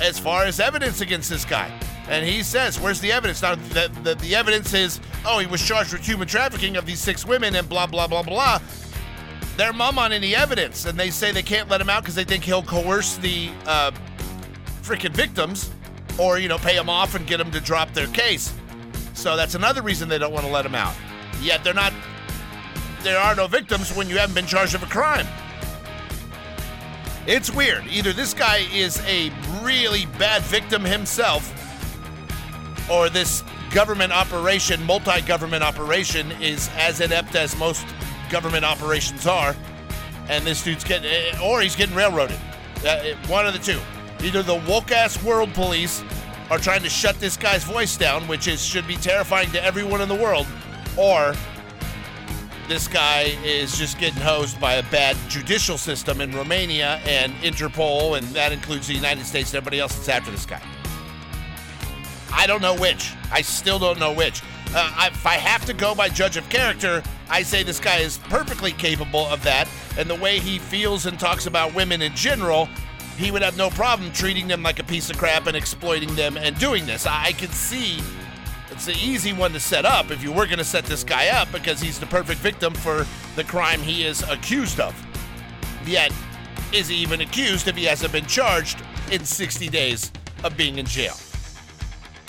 [0.00, 1.72] as far as evidence against this guy.
[2.08, 3.42] And he says, Where's the evidence?
[3.42, 7.00] Now, the, the, the evidence is, oh, he was charged with human trafficking of these
[7.00, 8.60] six women and blah, blah, blah, blah
[9.58, 12.24] their mum on any evidence, and they say they can't let him out because they
[12.24, 13.90] think he'll coerce the uh,
[14.82, 15.70] freaking victims,
[16.18, 18.52] or you know, pay them off and get them to drop their case.
[19.14, 20.94] So that's another reason they don't want to let them out.
[21.40, 21.92] Yet they're not.
[23.02, 25.26] There are no victims when you haven't been charged of a crime.
[27.26, 27.86] It's weird.
[27.88, 29.30] Either this guy is a
[29.62, 31.52] really bad victim himself,
[32.90, 37.86] or this government operation, multi government operation, is as inept as most
[38.30, 39.54] government operations are.
[40.28, 42.38] And this dude's getting, or he's getting railroaded.
[42.86, 43.80] Uh, one of the two.
[44.22, 46.02] Either the woke ass world police
[46.50, 50.00] are trying to shut this guy's voice down, which is should be terrifying to everyone
[50.00, 50.46] in the world,
[50.96, 51.34] or
[52.68, 58.18] this guy is just getting hosed by a bad judicial system in Romania and Interpol,
[58.18, 60.60] and that includes the United States and everybody else that's after this guy.
[62.32, 63.14] I don't know which.
[63.32, 64.42] I still don't know which.
[64.74, 68.18] Uh, if I have to go by judge of character, I say this guy is
[68.28, 69.66] perfectly capable of that.
[69.96, 72.68] And the way he feels and talks about women in general,
[73.18, 76.36] he would have no problem treating them like a piece of crap and exploiting them
[76.36, 77.04] and doing this.
[77.04, 78.00] I can see
[78.70, 81.28] it's an easy one to set up if you were going to set this guy
[81.28, 83.04] up because he's the perfect victim for
[83.34, 84.94] the crime he is accused of.
[85.84, 86.12] Yet,
[86.72, 90.12] is he even accused if he hasn't been charged in 60 days
[90.44, 91.16] of being in jail?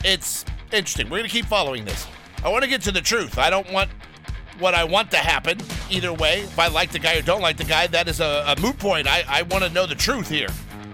[0.03, 1.05] It's interesting.
[1.05, 2.07] We're going to keep following this.
[2.43, 3.37] I want to get to the truth.
[3.37, 3.91] I don't want
[4.57, 5.59] what I want to happen
[5.91, 6.41] either way.
[6.41, 8.79] If I like the guy or don't like the guy, that is a, a moot
[8.79, 9.07] point.
[9.07, 10.49] I, I want to know the truth here.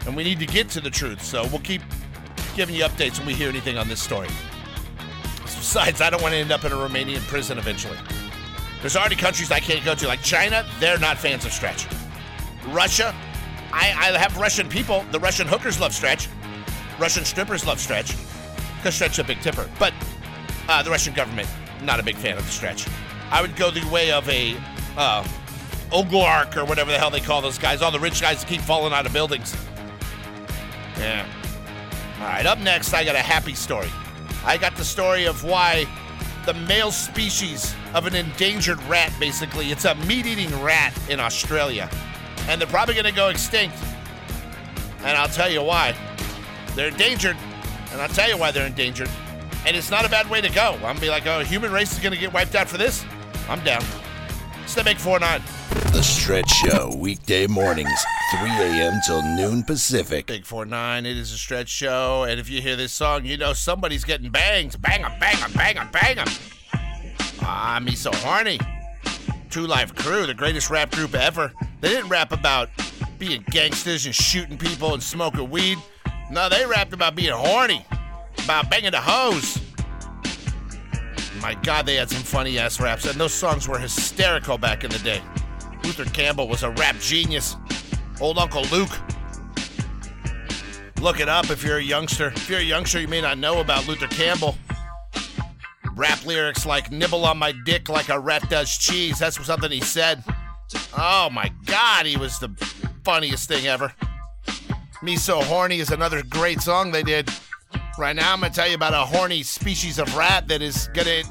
[0.05, 1.23] And we need to get to the truth.
[1.23, 1.81] So we'll keep
[2.55, 4.29] giving you updates when we hear anything on this story.
[5.43, 7.97] Besides, I don't want to end up in a Romanian prison eventually.
[8.81, 11.87] There's already countries I can't go to, like China, they're not fans of stretch.
[12.67, 13.15] Russia,
[13.71, 15.03] I, I have Russian people.
[15.11, 16.29] The Russian hookers love stretch.
[16.99, 18.15] Russian strippers love stretch.
[18.77, 19.69] Because stretch a big tipper.
[19.79, 19.93] But
[20.69, 21.49] uh, the Russian government,
[21.83, 22.85] not a big fan of the stretch.
[23.31, 24.55] I would go the way of a
[24.97, 25.27] uh,
[25.91, 27.81] oligarch or whatever the hell they call those guys.
[27.81, 29.55] All the rich guys that keep falling out of buildings.
[30.97, 31.25] Yeah.
[32.19, 33.89] All right, up next, I got a happy story.
[34.45, 35.85] I got the story of why
[36.45, 41.89] the male species of an endangered rat, basically, it's a meat eating rat in Australia.
[42.47, 43.75] And they're probably going to go extinct.
[44.99, 45.95] And I'll tell you why.
[46.75, 47.37] They're endangered.
[47.91, 49.09] And I'll tell you why they're endangered.
[49.65, 50.73] And it's not a bad way to go.
[50.73, 53.03] I'm gonna be like, oh, human race is gonna get wiped out for this?
[53.49, 53.83] I'm down.
[54.63, 55.41] It's the Big 4 9.
[55.95, 58.05] The Stretch Show, weekday mornings,
[58.37, 58.99] 3 a.m.
[59.05, 60.25] till noon Pacific.
[60.25, 62.23] Big 4 9, it is a stretch show.
[62.23, 64.81] And if you hear this song, you know somebody's getting banged.
[64.81, 66.27] Bang 'em, bang 'em, bang 'em, bang 'em.
[67.41, 68.59] Ah, me so horny.
[69.49, 71.53] Two Live Crew, the greatest rap group ever.
[71.79, 72.71] They didn't rap about
[73.17, 75.77] being gangsters and shooting people and smoking weed.
[76.29, 77.85] No, they rapped about being horny
[78.43, 79.59] about banging the hoes.
[81.41, 84.91] My God, they had some funny ass raps, and those songs were hysterical back in
[84.91, 85.21] the day.
[85.85, 87.55] Luther Campbell was a rap genius.
[88.19, 88.91] Old Uncle Luke,
[91.05, 92.29] Look it up if you're a youngster.
[92.29, 94.55] If you're a youngster, you may not know about Luther Campbell.
[95.93, 99.19] Rap lyrics like nibble on my dick like a rat does cheese.
[99.19, 100.23] That's something he said.
[100.97, 102.49] Oh my god, he was the
[103.03, 103.93] funniest thing ever.
[105.03, 107.29] Me So Horny is another great song they did.
[107.99, 110.87] Right now, I'm going to tell you about a horny species of rat that is
[110.95, 111.29] going to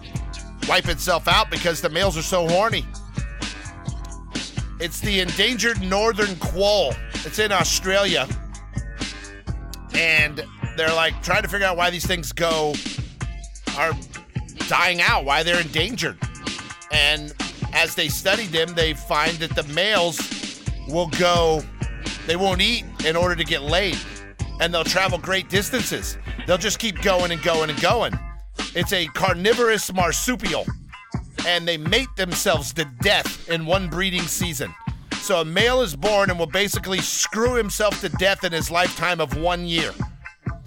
[0.69, 2.87] wipe itself out because the males are so horny.
[4.81, 6.95] It's the endangered northern quoll.
[7.25, 8.27] It's in Australia.
[9.95, 10.45] And
[10.77, 12.75] they're like trying to figure out why these things go
[13.77, 13.93] are
[14.69, 16.19] dying out, why they're endangered.
[16.91, 17.33] And
[17.73, 21.63] as they study them, they find that the males will go,
[22.27, 23.99] they won't eat in order to get laid.
[24.61, 26.17] And they'll travel great distances.
[26.47, 28.19] They'll just keep going and going and going.
[28.75, 30.67] It's a carnivorous marsupial.
[31.47, 34.75] And they mate themselves to death in one breeding season.
[35.21, 39.21] So a male is born and will basically screw himself to death in his lifetime
[39.21, 39.93] of one year.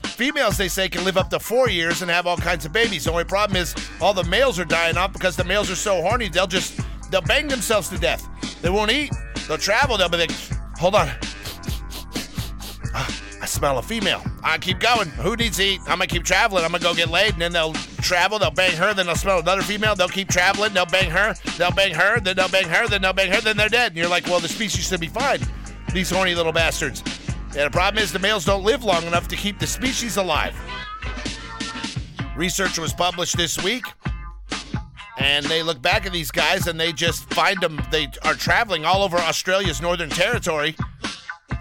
[0.04, 3.04] Females, they say, can live up to four years and have all kinds of babies.
[3.04, 6.02] The only problem is all the males are dying off because the males are so
[6.02, 6.80] horny, they'll just,
[7.12, 8.28] they'll bang themselves to death.
[8.62, 9.12] They won't eat.
[9.48, 9.98] They'll travel.
[9.98, 10.32] They'll be like,
[10.78, 11.10] hold on.
[13.48, 14.22] Smell a female.
[14.44, 15.08] I keep going.
[15.10, 15.80] Who needs to eat?
[15.82, 16.64] I'm gonna keep traveling.
[16.64, 18.38] I'm gonna go get laid, and then they'll travel.
[18.38, 18.94] They'll bang her.
[18.94, 19.96] Then they'll smell another female.
[19.96, 20.74] They'll keep traveling.
[20.74, 21.34] They'll bang her.
[21.58, 22.20] They'll bang her.
[22.20, 22.88] Then they'll bang her.
[22.88, 23.42] Then they'll bang her.
[23.42, 23.94] Then they're dead.
[23.94, 25.40] And you're like, well, the species should be fine.
[25.94, 27.02] These horny little bastards.
[27.58, 30.56] And the problem is the males don't live long enough to keep the species alive.
[32.36, 33.84] Research was published this week,
[35.18, 37.82] and they look back at these guys and they just find them.
[37.90, 40.76] They are traveling all over Australia's Northern Territory.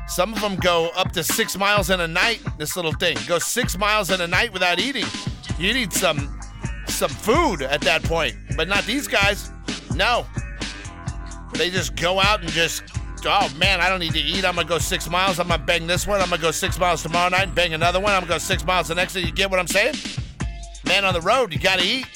[0.09, 2.41] Some of them go up to six miles in a night.
[2.59, 5.07] This little thing goes six miles in a night without eating.
[5.59, 6.39] You need some
[6.87, 9.51] some food at that point, but not these guys.
[9.95, 10.27] No,
[11.55, 12.85] they just go out and just
[13.25, 14.45] oh man, I don't need to eat.
[14.45, 15.41] I'm gonna go six miles.
[15.41, 16.21] I'm gonna bang this one.
[16.21, 18.13] I'm gonna go six miles tomorrow night and bang another one.
[18.13, 19.21] I'm gonna go six miles the next day.
[19.21, 19.95] You get what I'm saying?
[20.87, 22.07] Man on the road, you gotta eat.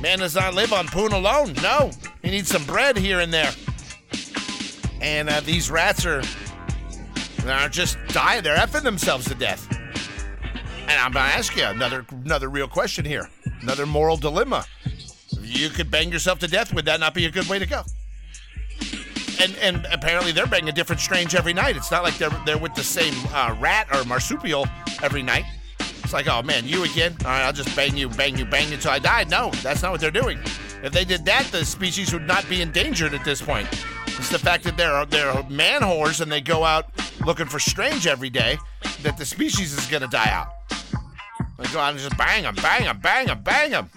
[0.00, 1.52] Man does not live on poon alone.
[1.62, 1.90] No,
[2.22, 3.52] he needs some bread here and there.
[5.00, 6.22] And uh, these rats are
[7.52, 8.42] are just dying.
[8.42, 9.68] They're effing themselves to death.
[10.86, 13.28] And I'm gonna ask you another another real question here.
[13.62, 14.66] Another moral dilemma.
[15.40, 16.74] You could bang yourself to death.
[16.74, 17.82] Would that not be a good way to go?
[19.40, 21.76] and and apparently they're banging a different strange every night.
[21.76, 24.66] It's not like they're they're with the same uh, rat or marsupial
[25.02, 25.44] every night.
[25.78, 27.16] It's like, oh man, you again?
[27.20, 29.24] All right, I'll just bang you, bang you, bang you until I die.
[29.24, 30.38] No, that's not what they're doing.
[30.82, 33.68] If they did that, the species would not be endangered at this point.
[34.06, 36.90] It's the fact that they're they're man whores and they go out
[37.24, 38.58] looking for strange every day
[39.02, 40.48] that the species is gonna die out.
[41.58, 43.90] They go out and just bang them, bang them, bang them, bang them.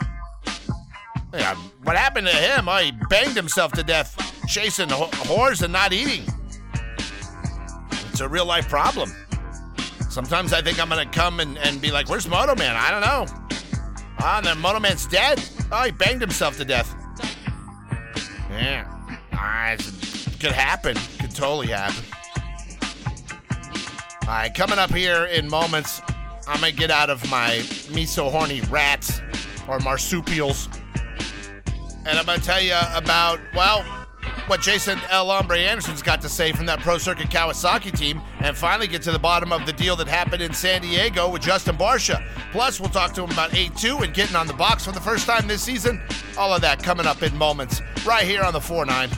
[1.33, 2.69] Yeah, what happened to him?
[2.69, 4.15] Oh, he banged himself to death
[4.47, 6.23] chasing wh- whores and not eating.
[8.09, 9.11] It's a real life problem.
[10.09, 13.01] Sometimes I think I'm gonna come and, and be like, "Where's Moto Man?" I don't
[13.01, 13.25] know.
[14.19, 15.43] Ah, and then Moto Man's dead.
[15.71, 16.95] Oh, he banged himself to death.
[18.49, 18.85] Yeah,
[19.33, 19.75] ah,
[20.39, 20.97] could happen.
[21.19, 22.03] Could totally happen.
[24.27, 26.01] All right, coming up here in moments,
[26.49, 27.63] I'm gonna get out of my
[27.93, 29.21] me so horny rats
[29.69, 30.67] or marsupials,
[32.05, 33.83] and I'm gonna tell you about well
[34.47, 38.57] what Jason El Hombre Anderson's got to say from that Pro Circuit Kawasaki team and
[38.57, 41.77] finally get to the bottom of the deal that happened in San Diego with Justin
[41.77, 42.21] Barcia.
[42.51, 44.99] Plus, we'll talk to him about 8 2 and getting on the box for the
[44.99, 46.01] first time this season.
[46.37, 49.09] All of that coming up in moments right here on the 4 9.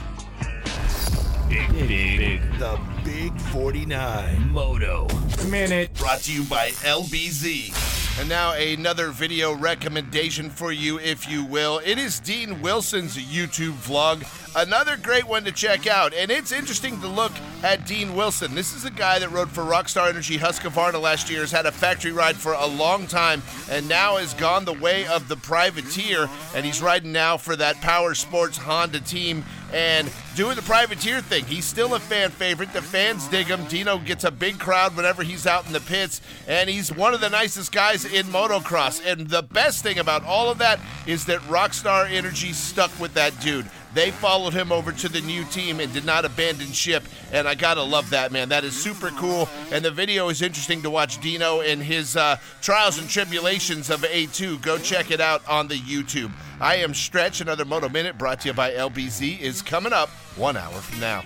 [1.48, 2.58] Big, big, big.
[2.60, 4.50] The Big 49.
[4.50, 5.06] Moto.
[5.48, 5.94] Minute.
[5.94, 8.18] Brought to you by LBZ.
[8.20, 11.80] And now another video recommendation for you, if you will.
[11.84, 14.26] It is Dean Wilson's YouTube vlog.
[14.54, 16.12] Another great one to check out.
[16.12, 17.32] And it's interesting to look
[17.62, 18.54] at Dean Wilson.
[18.54, 21.72] This is a guy that rode for Rockstar Energy Husqvarna last year, has had a
[21.72, 26.28] factory ride for a long time, and now has gone the way of the privateer.
[26.54, 31.44] And he's riding now for that Power Sports Honda team and doing the privateer thing.
[31.44, 32.72] He's still a fan favorite.
[32.72, 33.64] The fans dig him.
[33.66, 37.20] Dino gets a big crowd whenever he's out in the pits, and he's one of
[37.20, 39.04] the nicest guys in motocross.
[39.04, 43.38] And the best thing about all of that is that Rockstar Energy stuck with that
[43.40, 43.66] dude.
[43.92, 47.02] They followed him over to the new team and did not abandon ship.
[47.32, 48.48] And I gotta love that, man.
[48.50, 49.48] That is super cool.
[49.72, 54.02] And the video is interesting to watch Dino and his uh, trials and tribulations of
[54.02, 54.62] A2.
[54.62, 56.30] Go check it out on the YouTube.
[56.60, 57.40] I am Stretch.
[57.40, 60.10] Another Moto Minute brought to you by LBZ is coming up
[60.40, 61.22] one hour from now.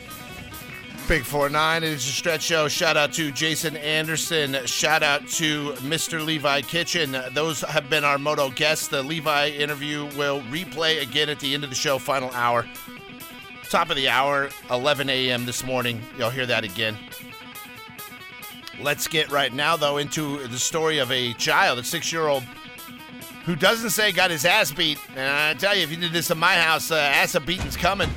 [1.06, 2.66] Big 4-9, it is a stretch show.
[2.66, 4.56] Shout out to Jason Anderson.
[4.66, 6.24] Shout out to Mr.
[6.24, 7.14] Levi Kitchen.
[7.32, 8.88] Those have been our Moto guests.
[8.88, 12.66] The Levi interview will replay again at the end of the show, final hour.
[13.68, 15.44] Top of the hour, 11 a.m.
[15.44, 16.00] this morning.
[16.18, 16.96] You'll hear that again.
[18.80, 22.44] Let's get right now, though, into the story of a child, a six year old,
[23.44, 24.98] who doesn't say got his ass beat.
[25.14, 27.76] And I tell you, if you did this in my house, uh, ass a beating's
[27.76, 28.08] coming.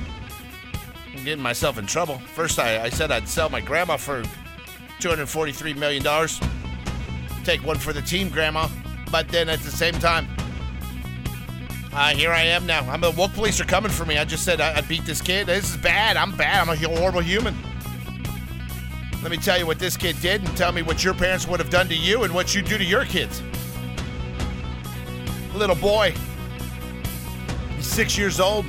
[1.28, 2.20] Getting myself in trouble.
[2.34, 4.22] First, I, I said I'd sell my grandma for
[4.98, 6.02] $243 million.
[7.44, 8.66] Take one for the team, grandma.
[9.12, 10.26] But then at the same time,
[11.92, 12.80] uh, here I am now.
[12.90, 14.16] I'm the woke police are coming for me.
[14.16, 15.48] I just said I, I beat this kid.
[15.48, 16.16] This is bad.
[16.16, 16.66] I'm bad.
[16.66, 17.54] I'm a horrible human.
[19.22, 21.60] Let me tell you what this kid did and tell me what your parents would
[21.60, 23.42] have done to you and what you do to your kids.
[25.54, 26.14] Little boy.
[27.76, 28.64] He's six years old.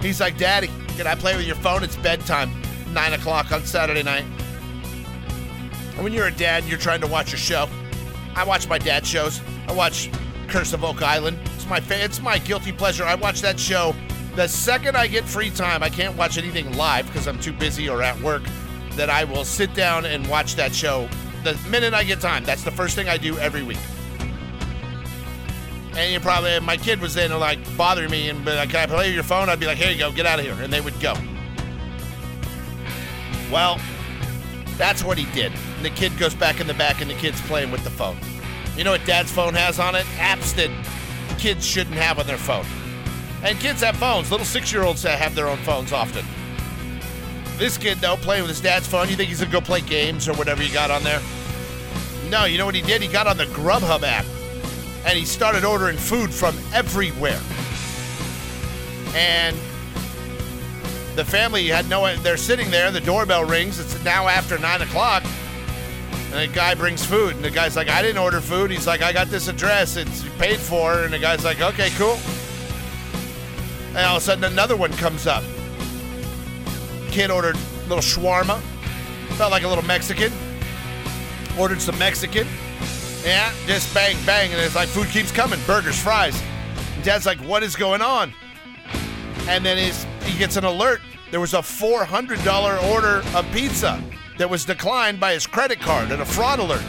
[0.00, 1.82] He's like, Daddy, can I play with your phone?
[1.82, 2.50] It's bedtime.
[2.92, 4.24] Nine o'clock on Saturday night.
[5.94, 7.68] And when you're a dad, you're trying to watch a show.
[8.34, 9.40] I watch my dad shows.
[9.68, 10.10] I watch
[10.48, 11.38] Curse of Oak Island.
[11.54, 13.04] It's my fa- it's my guilty pleasure.
[13.04, 13.94] I watch that show
[14.34, 15.82] the second I get free time.
[15.82, 18.42] I can't watch anything live because I'm too busy or at work.
[18.96, 21.08] That I will sit down and watch that show
[21.44, 22.44] the minute I get time.
[22.44, 23.78] That's the first thing I do every week.
[25.96, 28.86] And you probably my kid was in like bothering me and be like, "Can I
[28.86, 30.80] play your phone?" I'd be like, "Here you go, get out of here," and they
[30.80, 31.14] would go.
[33.50, 33.78] Well,
[34.78, 35.52] that's what he did.
[35.76, 38.16] And the kid goes back in the back, and the kid's playing with the phone.
[38.76, 40.06] You know what Dad's phone has on it?
[40.16, 40.70] Apps that
[41.38, 42.64] kids shouldn't have on their phone.
[43.44, 44.30] And kids have phones.
[44.30, 46.24] Little six-year-olds have their own phones often.
[47.58, 50.26] This kid, though, playing with his dad's phone, you think he's gonna go play games
[50.26, 51.20] or whatever you got on there?
[52.30, 53.02] No, you know what he did?
[53.02, 54.24] He got on the Grubhub app
[55.04, 57.40] and he started ordering food from everywhere.
[59.14, 59.56] And
[61.16, 62.14] the family had no.
[62.16, 62.90] They're sitting there.
[62.90, 63.78] The doorbell rings.
[63.78, 65.24] It's now after nine o'clock,
[66.32, 67.36] and the guy brings food.
[67.36, 69.96] And the guy's like, "I didn't order food." He's like, "I got this address.
[69.96, 72.18] It's paid for." And the guy's like, "Okay, cool."
[73.88, 75.44] And all of a sudden, another one comes up.
[77.10, 78.58] Kid ordered a little shawarma.
[79.36, 80.32] Felt like a little Mexican.
[81.58, 82.48] Ordered some Mexican.
[83.24, 84.50] Yeah, just bang, bang.
[84.52, 86.40] And it's like food keeps coming burgers, fries.
[87.02, 88.32] Dad's like, what is going on?
[89.48, 91.00] And then his, he gets an alert.
[91.30, 94.02] There was a $400 order of pizza
[94.38, 96.82] that was declined by his credit card and a fraud alert.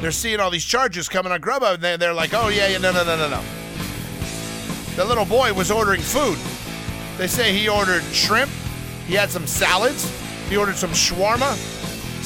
[0.00, 2.78] They're seeing all these charges coming on Grubhub, and they're, they're like, oh, yeah, yeah,
[2.78, 3.42] no, no, no, no, no.
[4.96, 6.38] The little boy was ordering food.
[7.16, 8.50] They say he ordered shrimp,
[9.06, 10.12] he had some salads,
[10.48, 11.54] he ordered some shawarma,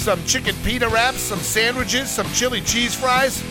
[0.00, 3.42] some chicken pita wraps, some sandwiches, some chili cheese fries,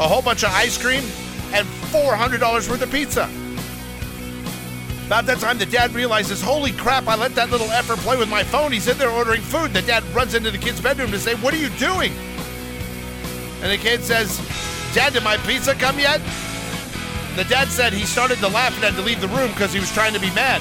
[0.00, 1.04] a whole bunch of ice cream,
[1.52, 3.30] and $400 worth of pizza.
[5.06, 8.28] About that time, the dad realizes, holy crap, I let that little effer play with
[8.28, 8.72] my phone.
[8.72, 9.72] He's in there ordering food.
[9.72, 12.12] The dad runs into the kid's bedroom to say, What are you doing?
[13.62, 14.40] And the kid says,
[14.94, 16.20] Dad, did my pizza come yet?
[17.36, 19.78] The dad said he started to laugh and had to leave the room because he
[19.78, 20.60] was trying to be mad.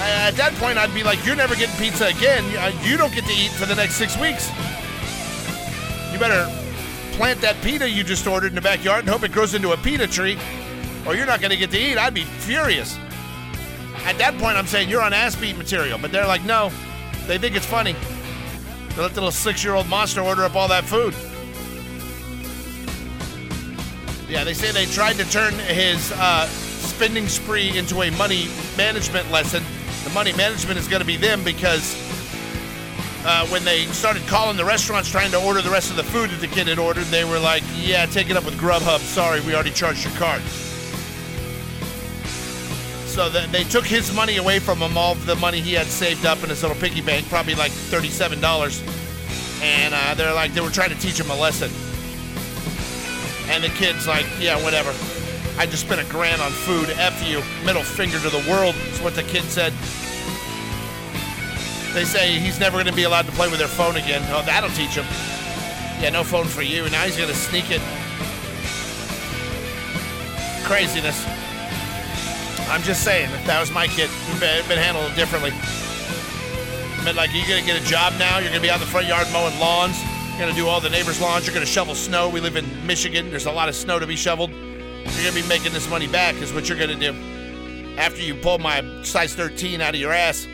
[0.00, 2.44] At that point, I'd be like, You're never getting pizza again.
[2.56, 4.48] Uh, You don't get to eat for the next six weeks.
[6.12, 6.46] You better
[7.16, 9.76] plant that pita you just ordered in the backyard and hope it grows into a
[9.76, 10.38] pita tree,
[11.06, 11.98] or you're not going to get to eat.
[11.98, 12.96] I'd be furious.
[14.04, 16.70] At that point, I'm saying you're on ass beat material, but they're like, No.
[17.26, 17.94] They think it's funny.
[18.94, 21.14] They let the little six year old monster order up all that food.
[24.28, 28.46] Yeah, they say they tried to turn his uh, spending spree into a money
[28.76, 29.62] management lesson.
[30.08, 31.94] The money management is going to be them because
[33.26, 36.30] uh, when they started calling the restaurants trying to order the rest of the food
[36.30, 39.00] that the kid had ordered, they were like, "Yeah, take it up with Grubhub.
[39.00, 40.40] Sorry, we already charged your card."
[43.04, 46.24] So the, they took his money away from him, all the money he had saved
[46.24, 48.82] up in his little piggy bank, probably like thirty-seven dollars,
[49.60, 51.70] and uh, they're like they were trying to teach him a lesson.
[53.52, 54.94] And the kid's like, "Yeah, whatever."
[55.58, 56.88] I just spent a grand on food.
[56.90, 57.42] F you.
[57.66, 59.72] Middle finger to the world is what the kid said.
[61.92, 64.22] They say he's never going to be allowed to play with their phone again.
[64.30, 65.04] Oh, that'll teach him.
[66.00, 66.88] Yeah, no phone for you.
[66.90, 67.80] Now he's going to sneak it.
[70.62, 71.26] Craziness.
[72.70, 75.50] I'm just saying, if that was my kid, he'd been, handled differently.
[77.04, 78.38] Mean, like, you're going to get a job now.
[78.38, 79.98] You're going to be out in the front yard mowing lawns.
[80.30, 81.46] You're going to do all the neighbors' lawns.
[81.46, 82.28] You're going to shovel snow.
[82.28, 83.30] We live in Michigan.
[83.30, 84.52] There's a lot of snow to be shoveled.
[85.14, 87.96] You're going to be making this money back, is what you're going to do.
[87.98, 90.46] After you pull my size 13 out of your ass.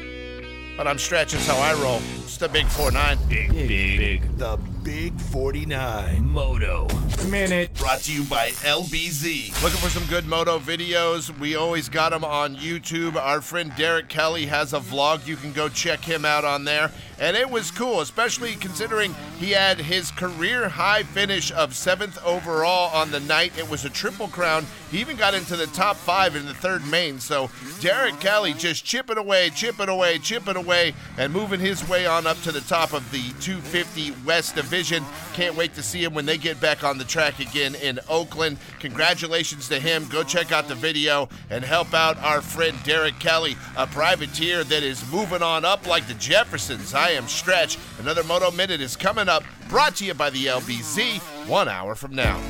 [0.76, 2.00] But I'm stretching, how I roll.
[2.24, 3.28] It's the big 4-9.
[3.28, 6.28] Big, big, The Big 49.
[6.28, 6.88] Moto.
[7.30, 7.72] Minute.
[7.74, 9.62] Brought to you by LBZ.
[9.62, 11.36] Looking for some good moto videos?
[11.38, 13.16] We always got them on YouTube.
[13.16, 15.26] Our friend Derek Kelly has a vlog.
[15.26, 16.90] You can go check him out on there.
[17.18, 22.94] And it was cool, especially considering he had his career high finish of seventh overall
[22.94, 23.56] on the night.
[23.58, 24.66] It was a triple crown.
[24.90, 27.18] He even got into the top five in the third main.
[27.18, 27.50] So
[27.80, 32.40] Derek Kelly just chipping away, chipping away, chipping away, and moving his way on up
[32.42, 35.04] to the top of the 250 West division.
[35.34, 38.58] Can't wait to see him when they get back on the track again in Oakland.
[38.80, 40.06] Congratulations to him.
[40.08, 44.82] Go check out the video and help out our friend Derek Kelly, a privateer that
[44.82, 46.92] is moving on up like the Jeffersons.
[47.04, 47.76] I am Stretch.
[47.98, 52.14] Another Moto Minute is coming up, brought to you by the LBZ, one hour from
[52.14, 52.40] now.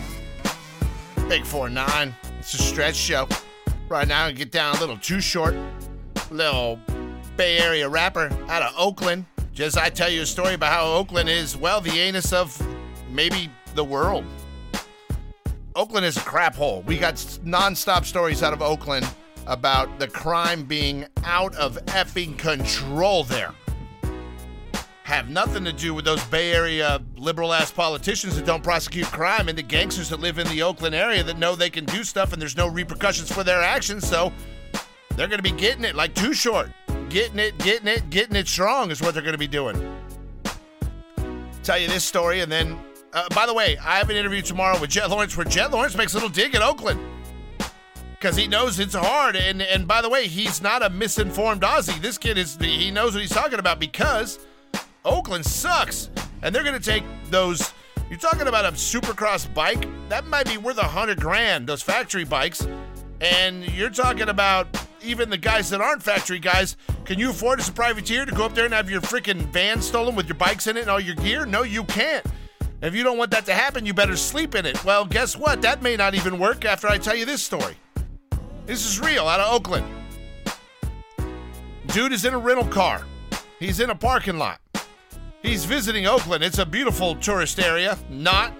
[1.28, 2.14] Big 4 9.
[2.38, 3.26] It's a stretch show.
[3.88, 5.57] Right now, I get down a little too short.
[6.30, 6.78] Little
[7.36, 9.26] Bay Area rapper out of Oakland.
[9.52, 12.57] Just I tell you a story about how Oakland is, well, the anus of
[13.11, 14.24] maybe the world.
[15.74, 16.84] Oakland is a crap hole.
[16.86, 19.05] We got nonstop stories out of Oakland
[19.48, 23.52] about the crime being out of effing control there.
[25.05, 29.50] Have nothing to do with those Bay Area liberal ass politicians that don't prosecute crime
[29.50, 32.32] and the gangsters that live in the Oakland area that know they can do stuff
[32.32, 34.09] and there's no repercussions for their actions.
[34.09, 34.32] So
[35.11, 36.70] they're going to be getting it like too short.
[37.11, 39.76] Getting it, getting it, getting it strong is what they're going to be doing.
[41.62, 42.78] Tell you this story and then
[43.12, 45.94] uh, by the way, I have an interview tomorrow with Jett Lawrence where Jett Lawrence
[45.96, 46.98] makes a little dig at Oakland
[48.14, 49.36] because he knows it's hard.
[49.36, 52.00] And and by the way, he's not a misinformed Aussie.
[52.00, 54.38] This kid is he knows what he's talking about because
[55.05, 56.11] Oakland sucks,
[56.42, 57.72] and they're gonna take those.
[58.11, 61.66] You're talking about a Supercross bike that might be worth a hundred grand.
[61.66, 62.66] Those factory bikes,
[63.20, 64.66] and you're talking about
[65.02, 66.76] even the guys that aren't factory guys.
[67.05, 69.82] Can you afford as a privateer to go up there and have your freaking van
[69.82, 71.44] stolen with your bikes in it and all your gear?
[71.44, 72.24] No, you can't.
[72.80, 74.82] If you don't want that to happen, you better sleep in it.
[74.84, 75.62] Well, guess what?
[75.62, 77.76] That may not even work after I tell you this story.
[78.66, 79.86] This is real out of Oakland.
[81.88, 83.05] Dude is in a rental car.
[83.59, 84.61] He's in a parking lot.
[85.45, 86.42] He's visiting Oakland.
[86.42, 87.97] It's a beautiful tourist area.
[88.11, 88.53] Not.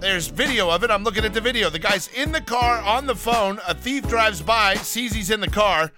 [0.00, 0.90] There's video of it.
[0.90, 1.70] I'm looking at the video.
[1.70, 3.60] The guy's in the car on the phone.
[3.68, 5.92] A thief drives by, sees he's in the car,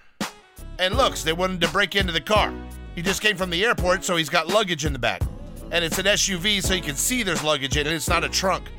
[0.77, 1.23] and looks.
[1.23, 2.53] They wanted to break into the car.
[2.93, 5.23] He just came from the airport, so he's got luggage in the back
[5.71, 7.93] and it's an SUV, so you can see there's luggage in it.
[7.93, 8.69] It's not a trunk.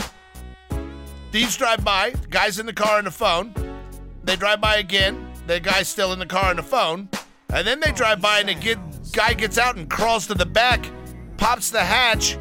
[1.33, 3.53] Thieves drive by, The guy's in the car on the phone.
[4.25, 7.09] They drive by again, the guy's still in the car on the phone.
[7.51, 8.79] And then they drive by, and the get,
[9.13, 10.89] guy gets out and crawls to the back,
[11.37, 12.39] pops the hatch,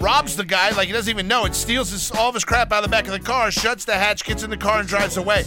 [0.00, 2.72] robs the guy like he doesn't even know it, steals his, all of his crap
[2.72, 4.88] out of the back of the car, shuts the hatch, gets in the car, and
[4.88, 5.44] drives away.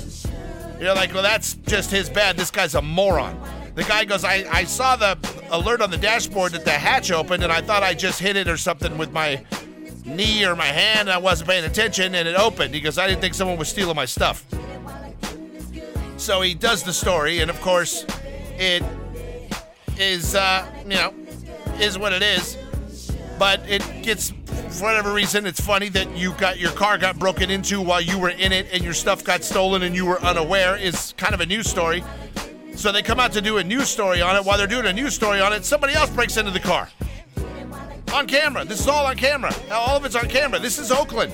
[0.79, 2.37] You're like, well, that's just his bad.
[2.37, 3.39] This guy's a moron.
[3.75, 5.17] The guy goes, I, I saw the
[5.51, 8.47] alert on the dashboard that the hatch opened, and I thought I just hit it
[8.47, 9.43] or something with my
[10.05, 11.09] knee or my hand.
[11.09, 12.73] I wasn't paying attention, and it opened.
[12.73, 14.45] He goes, I didn't think someone was stealing my stuff.
[16.17, 18.05] So he does the story, and of course,
[18.57, 18.83] it
[19.99, 21.13] is, uh, you know,
[21.79, 22.57] is what it is.
[23.37, 27.49] But it gets, for whatever reason, it's funny that you got your car got broken
[27.49, 30.77] into while you were in it, and your stuff got stolen, and you were unaware.
[30.77, 32.03] Is kind of a news story.
[32.75, 34.43] So they come out to do a news story on it.
[34.43, 36.89] While they're doing a news story on it, somebody else breaks into the car.
[38.13, 38.63] On camera.
[38.63, 39.53] This is all on camera.
[39.71, 40.59] All of it's on camera.
[40.59, 41.33] This is Oakland.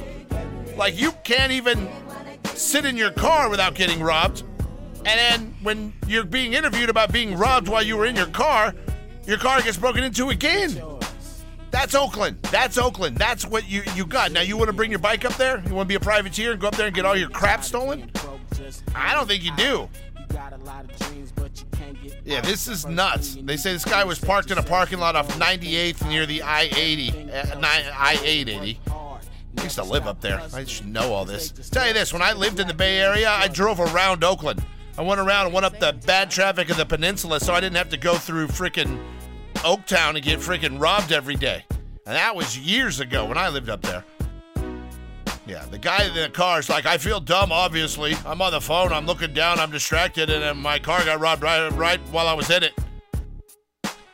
[0.76, 1.90] Like, you can't even
[2.56, 4.44] sit in your car without getting robbed.
[5.06, 8.74] And then when you're being interviewed about being robbed while you were in your car,
[9.26, 10.82] your car gets broken into again.
[11.72, 12.38] That's Oakland.
[12.44, 13.18] That's Oakland.
[13.18, 14.32] That's what you, you got.
[14.32, 15.64] Now, you want to bring your bike up there?
[15.66, 17.64] You want to be a privateer and go up there and get all your crap
[17.64, 18.12] stolen?
[18.94, 19.90] I don't think you do.
[22.24, 23.38] Yeah, this is nuts.
[23.42, 27.30] They say this guy was parked in a parking lot off 98th near the I-80,
[27.30, 28.78] uh, I-880.
[29.58, 30.42] I used to live up there.
[30.54, 31.52] I should know all this.
[31.70, 34.64] Tell you this, when I lived in the Bay Area, I drove around Oakland.
[34.98, 37.78] I went around and went up the bad traffic of the peninsula so I didn't
[37.78, 39.02] have to go through freaking
[39.56, 41.66] Oaktown and get freaking robbed every day.
[42.06, 44.04] And that was years ago when I lived up there.
[45.48, 48.16] Yeah, the guy in the car is like, I feel dumb, obviously.
[48.26, 51.44] I'm on the phone, I'm looking down, I'm distracted, and then my car got robbed
[51.44, 52.74] right, right while I was in it.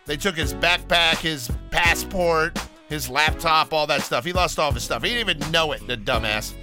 [0.05, 2.57] They took his backpack, his passport,
[2.88, 4.23] his laptop, all that stuff.
[4.23, 5.03] He lost all of his stuff.
[5.03, 6.53] He didn't even know it, the dumbass.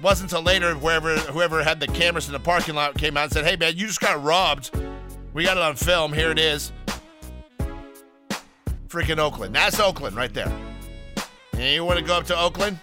[0.00, 3.32] Wasn't until later whoever whoever had the cameras in the parking lot came out and
[3.32, 4.70] said, Hey man, you just got robbed.
[5.32, 6.12] We got it on film.
[6.12, 6.72] Here it is.
[8.88, 9.54] Freaking Oakland.
[9.54, 10.52] That's Oakland right there.
[11.52, 12.78] And you want to go up to Oakland?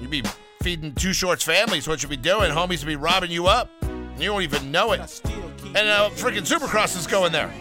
[0.00, 0.22] You'd be
[0.62, 2.50] feeding Too Short's families what you'd be doing.
[2.50, 3.70] Homies would be robbing you up.
[3.82, 5.20] And you won't even know it.
[5.64, 7.52] And uh, freaking Supercross is going there.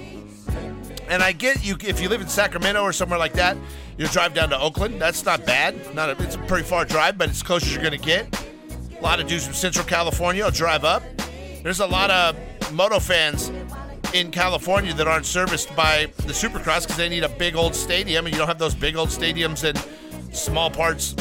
[1.10, 3.56] And I get you if you live in Sacramento or somewhere like that,
[3.98, 5.00] you'll drive down to Oakland.
[5.00, 5.96] That's not bad.
[5.96, 8.47] Not a, it's a pretty far drive, but it's close as you're gonna get.
[8.98, 11.04] A lot of dudes from Central California will drive up.
[11.64, 12.36] There's a lot of
[12.74, 13.52] moto fans
[14.14, 18.26] in California that aren't serviced by the Supercross because they need a big old stadium,
[18.26, 19.76] and you don't have those big old stadiums in
[20.34, 21.16] small parts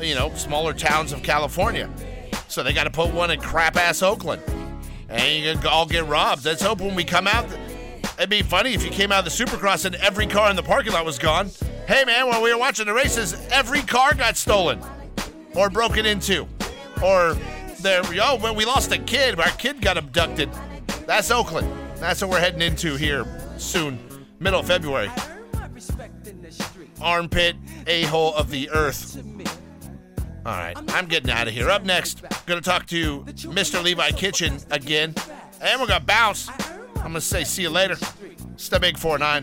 [0.00, 1.88] you know, smaller towns of California.
[2.48, 4.42] So they got to put one in crap ass Oakland.
[5.08, 6.44] And you can all get robbed.
[6.44, 7.46] Let's hope when we come out,
[8.18, 10.62] It'd be funny if you came out of the Supercross and every car in the
[10.62, 11.50] parking lot was gone.
[11.86, 14.80] Hey man, while we were watching the races, every car got stolen
[15.54, 16.48] or broken into,
[17.02, 17.36] or
[17.80, 18.02] there.
[18.22, 19.38] Oh, well, we lost a kid.
[19.38, 20.50] Our kid got abducted.
[21.06, 21.72] That's Oakland.
[21.96, 23.24] That's what we're heading into here
[23.58, 23.98] soon,
[24.38, 25.10] middle of February.
[27.00, 29.16] Armpit, a hole of the earth.
[30.46, 31.68] All right, I'm getting out of here.
[31.68, 33.82] Up next, gonna talk to Mr.
[33.82, 35.14] Levi Kitchen again,
[35.60, 36.48] and we're gonna bounce.
[36.96, 37.96] I'm gonna say see you later.
[38.70, 39.42] The Big Four Nine.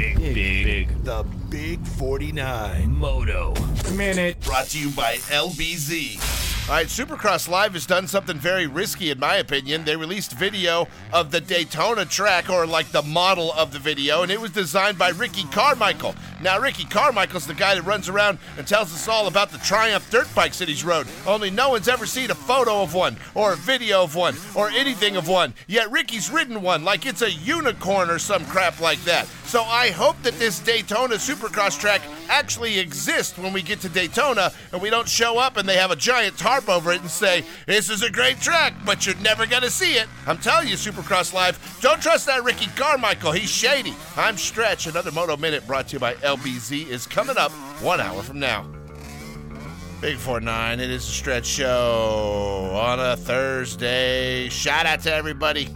[0.00, 1.04] Big, big, big.
[1.04, 2.90] The Big 49.
[2.90, 3.52] Moto.
[3.94, 4.40] Minute.
[4.40, 6.40] Brought to you by LBZ.
[6.70, 9.84] All right, Supercross Live has done something very risky, in my opinion.
[9.84, 14.30] They released video of the Daytona track, or like the model of the video, and
[14.30, 16.14] it was designed by Ricky Carmichael.
[16.40, 20.08] Now, Ricky Carmichael's the guy that runs around and tells us all about the Triumph
[20.12, 21.08] dirt bikes that he's rode.
[21.26, 24.70] Only no one's ever seen a photo of one, or a video of one, or
[24.70, 25.54] anything of one.
[25.66, 29.26] Yet Ricky's ridden one like it's a unicorn or some crap like that.
[29.44, 34.52] So I hope that this Daytona Supercross track actually exists when we get to Daytona
[34.72, 37.44] and we don't show up and they have a giant tarp over it and say,
[37.66, 40.08] This is a great track, but you're never going to see it.
[40.26, 43.32] I'm telling you, Supercross Live, don't trust that Ricky Carmichael.
[43.32, 43.94] He's shady.
[44.16, 44.86] I'm Stretch.
[44.86, 48.70] Another Moto Minute brought to you by LBZ is coming up one hour from now.
[50.00, 54.48] Big 4-9, it is a Stretch Show on a Thursday.
[54.48, 55.68] Shout out to everybody.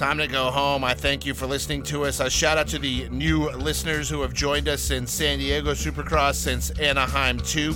[0.00, 0.82] Time to go home.
[0.82, 2.20] I thank you for listening to us.
[2.20, 6.36] A shout out to the new listeners who have joined us in San Diego Supercross,
[6.36, 7.74] since Anaheim 2.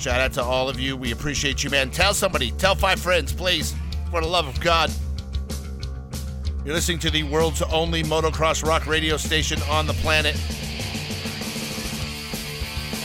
[0.00, 0.96] Shout out to all of you.
[0.96, 1.92] We appreciate you, man.
[1.92, 3.76] Tell somebody, tell five friends, please,
[4.10, 4.90] for the love of God.
[6.64, 10.34] You're listening to the world's only motocross rock radio station on the planet.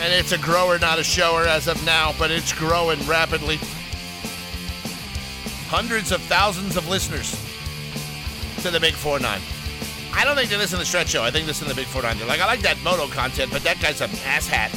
[0.02, 3.60] And it's a grower, not a shower as of now, but it's growing rapidly.
[5.68, 7.47] Hundreds of thousands of listeners
[8.62, 9.42] to the Big 4 9.
[10.14, 11.24] I don't think they listen to the Stretch Show.
[11.24, 12.18] I think listen to the Big 4 9.
[12.18, 14.72] They're like, I like that moto content, but that guy's an asshat.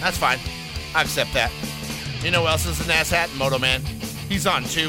[0.00, 0.38] That's fine.
[0.94, 1.52] I accept that.
[2.22, 3.36] You know who else is an asshat?
[3.36, 3.82] Moto Man.
[4.28, 4.88] He's on too.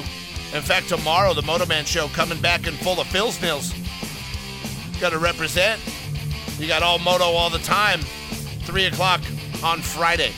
[0.54, 3.74] In fact, tomorrow, the Moto Man show coming back in full of Phil's Nils.
[5.00, 5.80] Got to represent.
[6.58, 8.02] You got all moto all the time.
[8.02, 9.22] 3 o'clock
[9.64, 10.32] on Friday.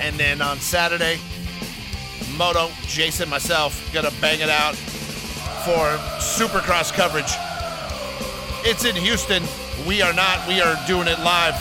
[0.00, 1.20] And then on Saturday,
[2.36, 4.76] Moto, Jason, myself, gonna bang it out
[5.64, 7.32] for Supercross coverage.
[8.64, 9.44] It's in Houston.
[9.86, 10.46] We are not.
[10.48, 11.54] We are doing it live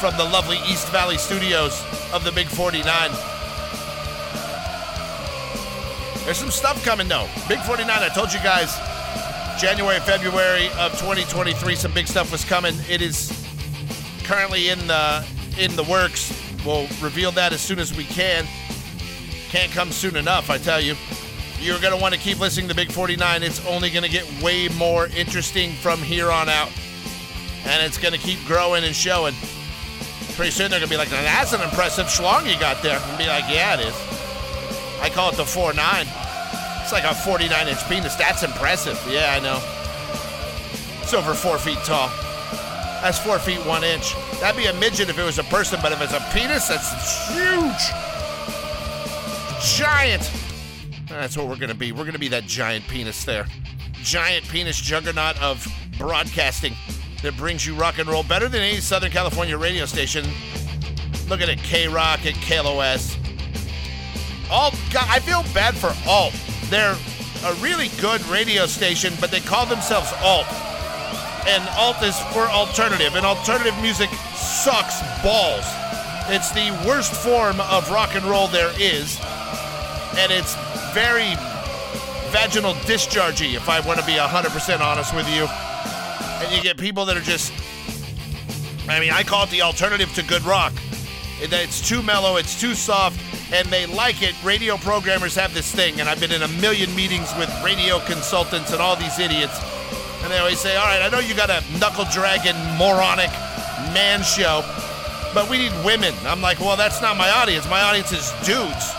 [0.00, 3.10] from the lovely East Valley studios of the Big 49.
[6.24, 7.28] There's some stuff coming though.
[7.48, 8.76] Big 49, I told you guys
[9.60, 12.74] January, February of 2023 some big stuff was coming.
[12.88, 13.32] It is
[14.24, 15.26] currently in the
[15.58, 16.32] in the works.
[16.64, 18.46] We'll reveal that as soon as we can.
[19.48, 20.94] Can't come soon enough, I tell you.
[21.60, 23.42] You're going to want to keep listening to Big 49.
[23.42, 26.70] It's only going to get way more interesting from here on out.
[27.64, 29.34] And it's going to keep growing and showing.
[30.34, 33.00] Pretty soon they're going to be like, that's an impressive schlong you got there.
[33.00, 33.94] And be like, yeah, it is.
[35.00, 36.06] I call it the 4 9.
[36.86, 38.14] It's like a 49 inch penis.
[38.14, 38.96] That's impressive.
[39.10, 39.60] Yeah, I know.
[41.02, 42.08] It's over four feet tall.
[43.02, 44.14] That's four feet one inch.
[44.40, 47.28] That'd be a midget if it was a person, but if it's a penis, that's
[47.28, 47.90] huge.
[49.76, 50.30] Giant.
[51.16, 51.92] That's what we're going to be.
[51.92, 53.46] We're going to be that giant penis there.
[54.02, 55.66] Giant penis juggernaut of
[55.98, 56.74] broadcasting
[57.22, 60.24] that brings you rock and roll better than any Southern California radio station.
[61.28, 63.16] Look at it, K Rock and KLOS.
[64.50, 66.34] Alt, God, I feel bad for Alt.
[66.70, 66.96] They're
[67.44, 70.46] a really good radio station, but they call themselves Alt.
[71.48, 75.64] And Alt is for alternative, and alternative music sucks balls.
[76.28, 79.18] It's the worst form of rock and roll there is,
[80.16, 80.56] and it's
[80.96, 81.36] very
[82.32, 85.46] vaginal dischargey, if I want to be 100% honest with you.
[86.40, 87.52] And you get people that are just,
[88.88, 90.72] I mean, I call it the alternative to good rock.
[91.38, 93.20] It's too mellow, it's too soft,
[93.52, 94.34] and they like it.
[94.42, 98.72] Radio programmers have this thing, and I've been in a million meetings with radio consultants
[98.72, 99.60] and all these idiots.
[100.22, 103.28] And they always say, All right, I know you got a knuckle dragging, moronic
[103.92, 104.64] man show,
[105.34, 106.14] but we need women.
[106.24, 107.68] I'm like, Well, that's not my audience.
[107.68, 108.95] My audience is dudes.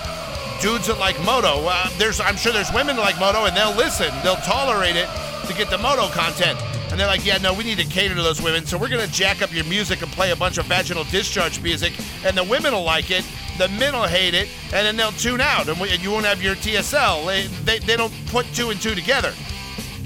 [0.62, 1.68] Dudes that like moto.
[1.68, 4.14] Uh, there's, I'm sure there's women that like moto, and they'll listen.
[4.24, 5.08] They'll tolerate it
[5.48, 6.60] to get the moto content.
[6.90, 8.66] And they're like, yeah, no, we need to cater to those women.
[8.66, 11.94] So we're to jack up your music and play a bunch of vaginal discharge music.
[12.24, 13.26] And the women will like it.
[13.58, 14.50] The men will hate it.
[14.74, 15.68] And then they'll tune out.
[15.68, 17.26] And, we, and you won't have your TSL.
[17.26, 19.32] They, they, they don't put two and two together.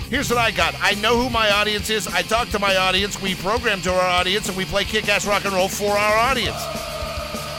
[0.10, 0.76] Here's what I got.
[0.82, 2.08] I know who my audience is.
[2.08, 3.22] I talk to my audience.
[3.22, 4.50] We program to our audience.
[4.50, 6.62] And we play kick ass rock and roll for our audience.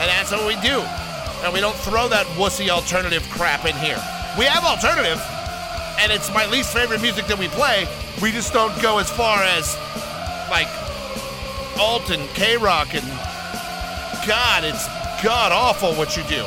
[0.00, 0.84] And that's what we do.
[1.42, 4.00] And we don't throw that wussy alternative crap in here.
[4.38, 5.20] We have alternative,
[5.98, 7.86] and it's my least favorite music that we play.
[8.22, 9.76] We just don't go as far as
[10.50, 10.68] like
[11.78, 13.04] alt and K rock and
[14.26, 14.86] God, it's
[15.22, 16.44] god awful what you do.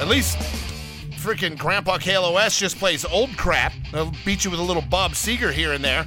[0.00, 0.36] At least
[1.12, 3.72] freaking Grandpa KLOS just plays old crap.
[3.92, 6.06] They'll beat you with a little Bob Seger here and there.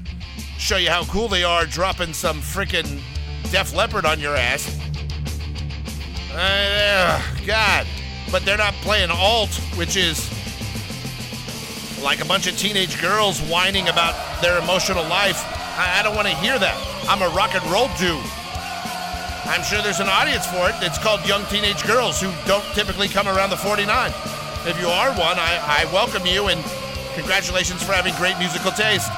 [0.57, 3.01] Show you how cool they are dropping some freaking
[3.51, 4.80] Def Leppard on your ass.
[6.34, 7.88] Uh, God.
[8.32, 10.30] But they're not playing alt, which is
[12.02, 15.44] like a bunch of teenage girls whining about their emotional life.
[15.78, 16.76] I, I don't want to hear that.
[17.08, 18.24] I'm a rock and roll dude.
[19.46, 20.76] I'm sure there's an audience for it.
[20.82, 23.84] It's called Young Teenage Girls who don't typically come around the 49.
[24.66, 26.64] If you are one, I, I welcome you and
[27.16, 29.10] congratulations for having great musical taste.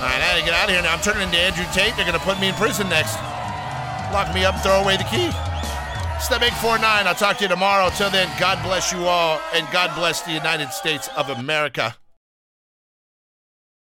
[0.00, 0.94] All right, I gotta get out of here now.
[0.94, 1.94] I'm turning into Andrew Tate.
[1.96, 3.14] They're gonna put me in prison next.
[4.10, 5.30] Lock me up, throw away the key.
[6.22, 7.06] Step 849.
[7.06, 7.90] I'll talk to you tomorrow.
[7.90, 11.96] Till then, God bless you all, and God bless the United States of America.